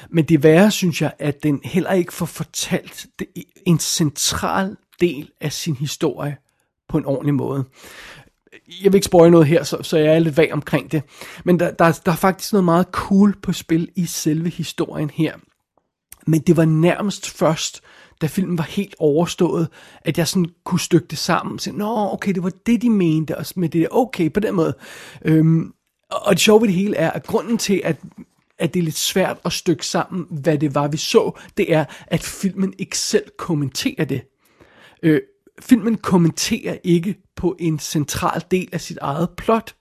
Men 0.09 0.25
det 0.25 0.43
værre, 0.43 0.71
synes 0.71 1.01
jeg, 1.01 1.13
at 1.19 1.43
den 1.43 1.61
heller 1.63 1.91
ikke 1.91 2.13
får 2.13 2.25
fortalt 2.25 3.05
det, 3.19 3.27
en 3.65 3.79
central 3.79 4.75
del 5.01 5.29
af 5.41 5.53
sin 5.53 5.75
historie 5.75 6.37
på 6.89 6.97
en 6.97 7.05
ordentlig 7.05 7.33
måde. 7.33 7.63
Jeg 8.83 8.91
vil 8.91 8.95
ikke 8.95 9.05
spoil 9.05 9.31
noget 9.31 9.47
her, 9.47 9.63
så, 9.63 9.77
så 9.81 9.97
jeg 9.97 10.15
er 10.15 10.19
lidt 10.19 10.37
vag 10.37 10.53
omkring 10.53 10.91
det. 10.91 11.03
Men 11.45 11.59
der, 11.59 11.71
der, 11.71 11.99
der 12.05 12.11
er 12.11 12.15
faktisk 12.15 12.53
noget 12.53 12.65
meget 12.65 12.87
cool 12.91 13.35
på 13.41 13.53
spil 13.53 13.89
i 13.95 14.05
selve 14.05 14.49
historien 14.49 15.09
her. 15.09 15.33
Men 16.27 16.41
det 16.41 16.57
var 16.57 16.65
nærmest 16.65 17.29
først, 17.29 17.81
da 18.21 18.27
filmen 18.27 18.57
var 18.57 18.63
helt 18.63 18.95
overstået, 18.99 19.67
at 20.01 20.17
jeg 20.17 20.27
sådan 20.27 20.49
kunne 20.63 20.79
stykke 20.79 21.07
det 21.07 21.17
sammen. 21.17 21.59
Så, 21.59 21.71
Nå, 21.71 22.09
okay, 22.13 22.33
det 22.33 22.43
var 22.43 22.51
det, 22.65 22.81
de 22.81 22.89
mente, 22.89 23.37
og 23.37 23.45
med 23.55 23.69
det 23.69 23.81
der, 23.81 23.87
okay, 23.91 24.31
på 24.31 24.39
den 24.39 24.55
måde. 24.55 24.73
Øhm, 25.25 25.73
og 26.09 26.33
det 26.33 26.39
sjove 26.39 26.61
ved 26.61 26.67
det 26.67 26.75
hele 26.75 26.95
er, 26.95 27.11
at 27.11 27.27
grunden 27.27 27.57
til, 27.57 27.81
at 27.83 27.97
at 28.59 28.73
det 28.73 28.79
er 28.79 28.83
lidt 28.83 28.97
svært 28.97 29.37
at 29.45 29.53
stykke 29.53 29.85
sammen, 29.85 30.25
hvad 30.29 30.57
det 30.57 30.75
var, 30.75 30.87
vi 30.87 30.97
så, 30.97 31.39
det 31.57 31.73
er, 31.73 31.85
at 32.07 32.23
filmen 32.23 32.73
ikke 32.77 32.97
selv 32.97 33.23
kommenterer 33.37 34.05
det. 34.05 34.21
Øh, 35.03 35.21
filmen 35.59 35.97
kommenterer 35.97 36.77
ikke 36.83 37.15
på 37.35 37.55
en 37.59 37.79
central 37.79 38.43
del 38.51 38.69
af 38.71 38.81
sit 38.81 38.97
eget 39.01 39.29
plot. 39.37 39.75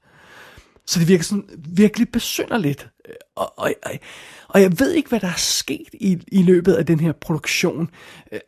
Så 0.86 1.00
det 1.00 1.08
virker 1.08 1.24
sådan 1.24 1.48
virkelig 1.58 2.08
besynderligt. 2.12 2.88
Og, 3.36 3.58
og, 3.58 3.74
og, 3.82 3.90
og 4.48 4.62
jeg 4.62 4.80
ved 4.80 4.92
ikke, 4.92 5.08
hvad 5.08 5.20
der 5.20 5.28
er 5.28 5.36
sket 5.36 5.88
i, 5.92 6.18
i 6.32 6.42
løbet 6.42 6.72
af 6.72 6.86
den 6.86 7.00
her 7.00 7.12
produktion. 7.12 7.90
Øh, 8.32 8.40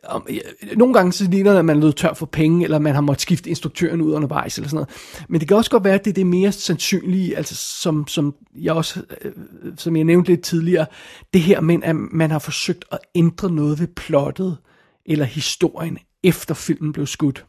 nogle 0.75 0.93
gange 0.93 1.11
så 1.11 1.29
ligner 1.29 1.51
det, 1.51 1.59
at 1.59 1.65
man 1.65 1.83
er 1.83 1.91
tør 1.91 2.13
for 2.13 2.25
penge, 2.25 2.63
eller 2.63 2.79
man 2.79 2.93
har 2.93 3.01
måttet 3.01 3.21
skifte 3.21 3.49
instruktøren 3.49 4.01
ud 4.01 4.13
undervejs, 4.13 4.57
eller 4.57 4.69
sådan 4.69 4.75
noget. 4.75 5.25
Men 5.29 5.39
det 5.39 5.47
kan 5.47 5.57
også 5.57 5.71
godt 5.71 5.83
være, 5.83 5.93
at 5.93 6.05
det 6.05 6.11
er 6.11 6.15
det 6.15 6.27
mere 6.27 6.51
sandsynlige, 6.51 7.37
altså 7.37 7.55
som, 7.55 8.07
som 8.07 8.35
jeg 8.55 8.73
også, 8.73 9.01
øh, 9.21 9.31
som 9.77 9.95
jeg 9.95 10.03
nævnte 10.03 10.29
lidt 10.29 10.41
tidligere, 10.41 10.85
det 11.33 11.41
her 11.41 11.61
med, 11.61 11.79
at 11.83 11.95
man 11.95 12.31
har 12.31 12.39
forsøgt 12.39 12.85
at 12.91 12.99
ændre 13.15 13.51
noget 13.51 13.79
ved 13.79 13.87
plottet, 13.87 14.57
eller 15.05 15.25
historien, 15.25 15.97
efter 16.23 16.53
filmen 16.53 16.93
blev 16.93 17.07
skudt. 17.07 17.45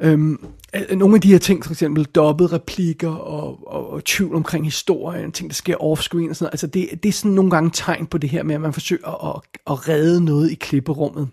Øhm, 0.00 0.46
nogle 0.92 1.14
af 1.14 1.20
de 1.20 1.28
her 1.28 1.38
ting, 1.38 1.64
for 1.64 1.72
eksempel 1.72 2.04
dobbelt 2.04 2.52
replikker 2.52 3.10
og, 3.10 3.58
og, 3.66 3.90
og 3.90 4.04
tvivl 4.04 4.34
omkring 4.34 4.64
historien, 4.64 5.32
ting 5.32 5.50
der 5.50 5.54
sker 5.54 5.82
offscreen 5.82 6.30
og 6.30 6.36
sådan 6.36 6.44
noget, 6.44 6.52
altså 6.52 6.66
det, 6.66 7.02
det 7.02 7.08
er 7.08 7.12
sådan 7.12 7.30
nogle 7.30 7.50
gange 7.50 7.70
tegn 7.74 8.06
på 8.06 8.18
det 8.18 8.30
her 8.30 8.42
med, 8.42 8.54
at 8.54 8.60
man 8.60 8.72
forsøger 8.72 9.36
at, 9.36 9.42
at 9.66 9.88
redde 9.88 10.24
noget 10.24 10.50
i 10.50 10.54
klipperummet. 10.54 11.28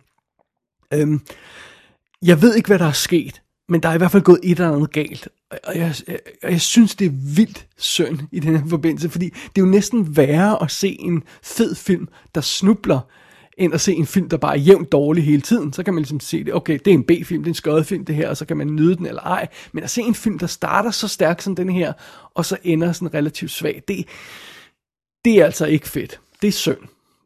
Øhm, 0.94 1.22
jeg 2.22 2.42
ved 2.42 2.56
ikke, 2.56 2.68
hvad 2.68 2.80
der 2.80 2.86
er 2.86 2.92
sket, 2.92 3.42
men 3.70 3.84
der 3.84 3.90
er 3.90 3.94
i 3.94 3.98
hvert 3.98 4.12
fald 4.12 4.24
gået 4.24 4.40
et 4.44 4.52
eller 4.52 4.72
andet 4.72 4.92
galt. 4.92 5.30
Og 5.64 5.78
jeg, 5.78 5.96
jeg, 6.08 6.20
jeg 6.44 6.62
synes, 6.62 6.96
det 6.96 7.06
er 7.06 7.36
vildt 7.36 7.68
synd 7.78 8.20
i 8.32 8.40
den 8.40 8.58
her 8.58 8.68
forbindelse, 8.68 9.10
fordi 9.10 9.30
det 9.30 9.62
er 9.62 9.66
jo 9.66 9.72
næsten 9.72 10.18
værre 10.18 10.64
at 10.64 10.72
se 10.72 10.98
en 11.00 11.24
fed 11.44 11.76
film, 11.76 12.08
der 12.36 12.42
snubler, 12.42 13.00
end 13.58 13.74
at 13.74 13.82
se 13.82 13.94
en 13.94 14.06
film, 14.06 14.30
der 14.30 14.38
bare 14.38 14.54
er 14.54 14.60
jævnt 14.60 14.92
dårlig 14.92 15.24
hele 15.24 15.42
tiden. 15.42 15.74
Så 15.74 15.84
kan 15.84 15.94
man 15.94 16.02
ligesom 16.02 16.20
se 16.20 16.44
det, 16.44 16.54
okay, 16.54 16.80
det 16.86 16.88
er 16.88 16.96
en 16.96 17.04
B-film, 17.04 17.44
det 17.44 17.50
er 17.50 17.52
en 17.52 17.56
skøjet 17.56 17.86
film 17.86 18.06
det 18.06 18.16
her, 18.16 18.30
og 18.30 18.38
så 18.38 18.46
kan 18.46 18.58
man 18.58 18.68
nyde 18.68 18.96
den 18.96 19.06
eller 19.06 19.22
ej. 19.22 19.48
Men 19.72 19.84
at 19.84 19.90
se 19.90 20.02
en 20.02 20.16
film, 20.16 20.40
der 20.40 20.48
starter 20.48 20.92
så 20.92 21.08
stærk 21.08 21.42
som 21.42 21.56
den 21.56 21.70
her, 21.70 21.94
og 22.34 22.46
så 22.46 22.58
ender 22.64 22.92
sådan 22.92 23.14
relativt 23.14 23.52
svag, 23.52 23.84
det, 23.88 24.08
det 25.26 25.42
er 25.42 25.46
altså 25.46 25.66
ikke 25.66 25.90
fedt. 25.90 26.20
Det 26.42 26.48
er 26.48 26.52
synd. 26.52 26.78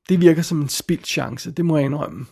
Det 0.10 0.22
virker 0.22 0.42
som 0.42 0.62
en 0.62 0.70
spildt 0.70 1.08
chance, 1.08 1.52
det 1.52 1.66
må 1.66 1.78
jeg 1.78 1.86
indrømme. 1.86 2.26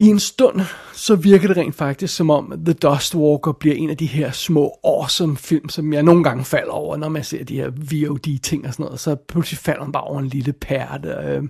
I 0.00 0.06
en 0.06 0.18
stund, 0.18 0.60
så 0.92 1.16
virker 1.16 1.48
det 1.48 1.56
rent 1.56 1.74
faktisk 1.74 2.16
som 2.16 2.30
om 2.30 2.52
The 2.64 2.72
Dust 2.72 3.14
Walker 3.14 3.52
bliver 3.52 3.76
en 3.76 3.90
af 3.90 3.96
de 3.96 4.06
her 4.06 4.30
små 4.30 4.78
awesome 4.84 5.36
film, 5.36 5.68
som 5.68 5.92
jeg 5.92 6.02
nogle 6.02 6.24
gange 6.24 6.44
falder 6.44 6.72
over, 6.72 6.96
når 6.96 7.08
man 7.08 7.24
ser 7.24 7.44
de 7.44 7.56
her 7.56 7.70
VOD-ting 7.70 8.66
og 8.66 8.72
sådan 8.72 8.84
noget. 8.84 9.00
Så 9.00 9.14
pludselig 9.14 9.58
falder 9.58 9.82
man 9.82 9.92
bare 9.92 10.02
over 10.02 10.18
en 10.18 10.26
lille 10.26 10.52
pærte, 10.52 11.08
øh, 11.08 11.42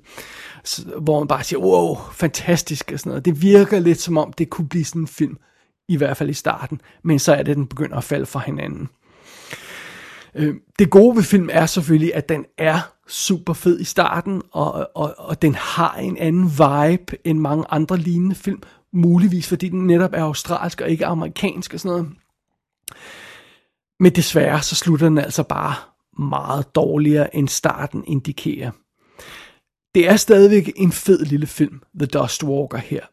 hvor 1.01 1.19
man 1.19 1.29
bare 1.29 1.45
siger, 1.45 1.61
wow, 1.61 1.97
fantastisk 2.13 2.91
og 2.93 2.99
sådan 2.99 3.11
noget. 3.11 3.25
Det 3.25 3.43
virker 3.43 3.79
lidt 3.79 4.01
som 4.01 4.19
om, 4.19 4.33
det 4.33 4.51
kunne 4.51 4.69
blive 4.69 4.85
sådan 4.85 5.03
en 5.03 5.09
film, 5.09 5.37
i 5.89 5.97
hvert 5.97 6.17
fald 6.17 6.31
i 6.31 6.35
starten, 6.35 6.81
men 7.05 7.19
så 7.19 7.35
er 7.35 7.43
det, 7.43 7.57
den 7.57 7.67
begynder 7.67 7.97
at 7.97 8.05
falde 8.05 8.27
fra 8.27 8.41
hinanden. 8.47 8.89
Øh, 10.35 10.55
det 10.79 10.91
gode 10.91 11.17
ved 11.17 11.23
film 11.23 11.49
er 11.53 11.67
selvfølgelig, 11.67 12.14
at 12.14 12.29
den 12.29 12.45
er 12.59 12.81
super 13.09 13.53
fed 13.53 13.81
i 13.81 13.85
starten, 13.85 14.43
og, 14.53 14.91
og, 14.95 15.14
og 15.19 15.43
den 15.43 15.55
har 15.55 15.95
en 15.95 16.17
anden 16.17 16.45
vibe 16.45 17.17
end 17.27 17.38
mange 17.38 17.64
andre 17.71 17.97
lignende 17.97 18.35
film, 18.35 18.62
muligvis 18.93 19.49
fordi 19.49 19.69
den 19.69 19.87
netop 19.87 20.12
er 20.12 20.23
australsk 20.23 20.81
og 20.81 20.91
ikke 20.91 21.07
amerikansk 21.07 21.75
og 21.75 21.81
sådan 21.81 21.97
noget. 21.97 22.12
Men 24.01 24.12
desværre 24.12 24.62
så 24.62 24.75
slutter 24.75 25.09
den 25.09 25.19
altså 25.19 25.43
bare 25.43 25.75
meget 26.19 26.75
dårligere 26.75 27.37
end 27.37 27.49
starten 27.49 28.05
indikerer. 28.07 28.71
Det 29.95 30.09
er 30.09 30.17
stadigvæk 30.17 30.73
en 30.77 30.93
fed 30.93 31.25
lille 31.25 31.47
film, 31.47 31.83
The 31.99 32.07
Dust 32.07 32.45
Walker 32.45 32.79
her. 32.79 33.07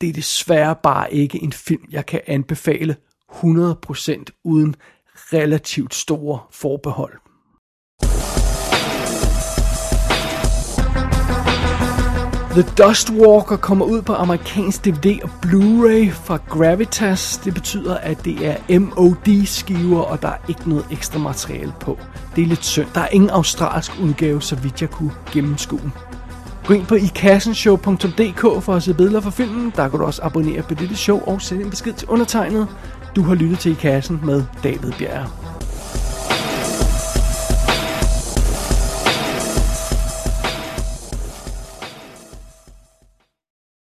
Det 0.00 0.08
er 0.08 0.12
desværre 0.12 0.76
bare 0.82 1.14
ikke 1.14 1.42
en 1.42 1.52
film, 1.52 1.84
jeg 1.90 2.06
kan 2.06 2.20
anbefale 2.26 2.96
100% 3.32 4.24
uden 4.44 4.76
relativt 5.32 5.94
store 5.94 6.38
forbehold. 6.50 7.12
The 12.50 12.62
Dust 12.62 13.10
Walker 13.10 13.56
kommer 13.56 13.84
ud 13.84 14.02
på 14.02 14.14
amerikansk 14.14 14.84
DVD 14.84 15.22
og 15.22 15.30
Blu-ray 15.46 16.10
fra 16.10 16.36
Gravitas. 16.48 17.40
Det 17.44 17.54
betyder, 17.54 17.96
at 17.96 18.24
det 18.24 18.46
er 18.46 18.78
MOD-skiver, 18.78 20.00
og 20.00 20.22
der 20.22 20.28
er 20.28 20.36
ikke 20.48 20.68
noget 20.68 20.86
ekstra 20.90 21.18
materiale 21.18 21.72
på. 21.80 21.98
Det 22.36 22.42
er 22.42 22.46
lidt 22.46 22.64
synd. 22.64 22.86
Der 22.94 23.00
er 23.00 23.08
ingen 23.08 23.30
australsk 23.30 23.92
udgave, 24.02 24.42
så 24.42 24.56
vidt 24.56 24.80
jeg 24.80 24.90
kunne 24.90 25.12
gennemskue. 25.32 25.92
Gå 26.66 26.74
ind 26.74 26.86
på 26.86 26.94
ikassenshow.dk 26.94 28.62
for 28.62 28.74
at 28.74 28.82
se 28.82 28.94
billeder 28.94 29.20
fra 29.20 29.30
filmen. 29.30 29.72
Der 29.76 29.88
kan 29.88 29.98
du 29.98 30.04
også 30.04 30.22
abonnere 30.22 30.62
på 30.62 30.74
dette 30.74 30.96
show 30.96 31.20
og 31.26 31.42
sende 31.42 31.64
en 31.64 31.70
besked 31.70 31.92
til 31.92 32.08
undertegnet. 32.08 32.68
Du 33.16 33.22
har 33.22 33.34
lyttet 33.34 33.58
til 33.58 33.72
I 33.72 33.74
Kassen 33.74 34.20
med 34.24 34.42
David 34.62 34.92
Bjerre. 34.98 35.59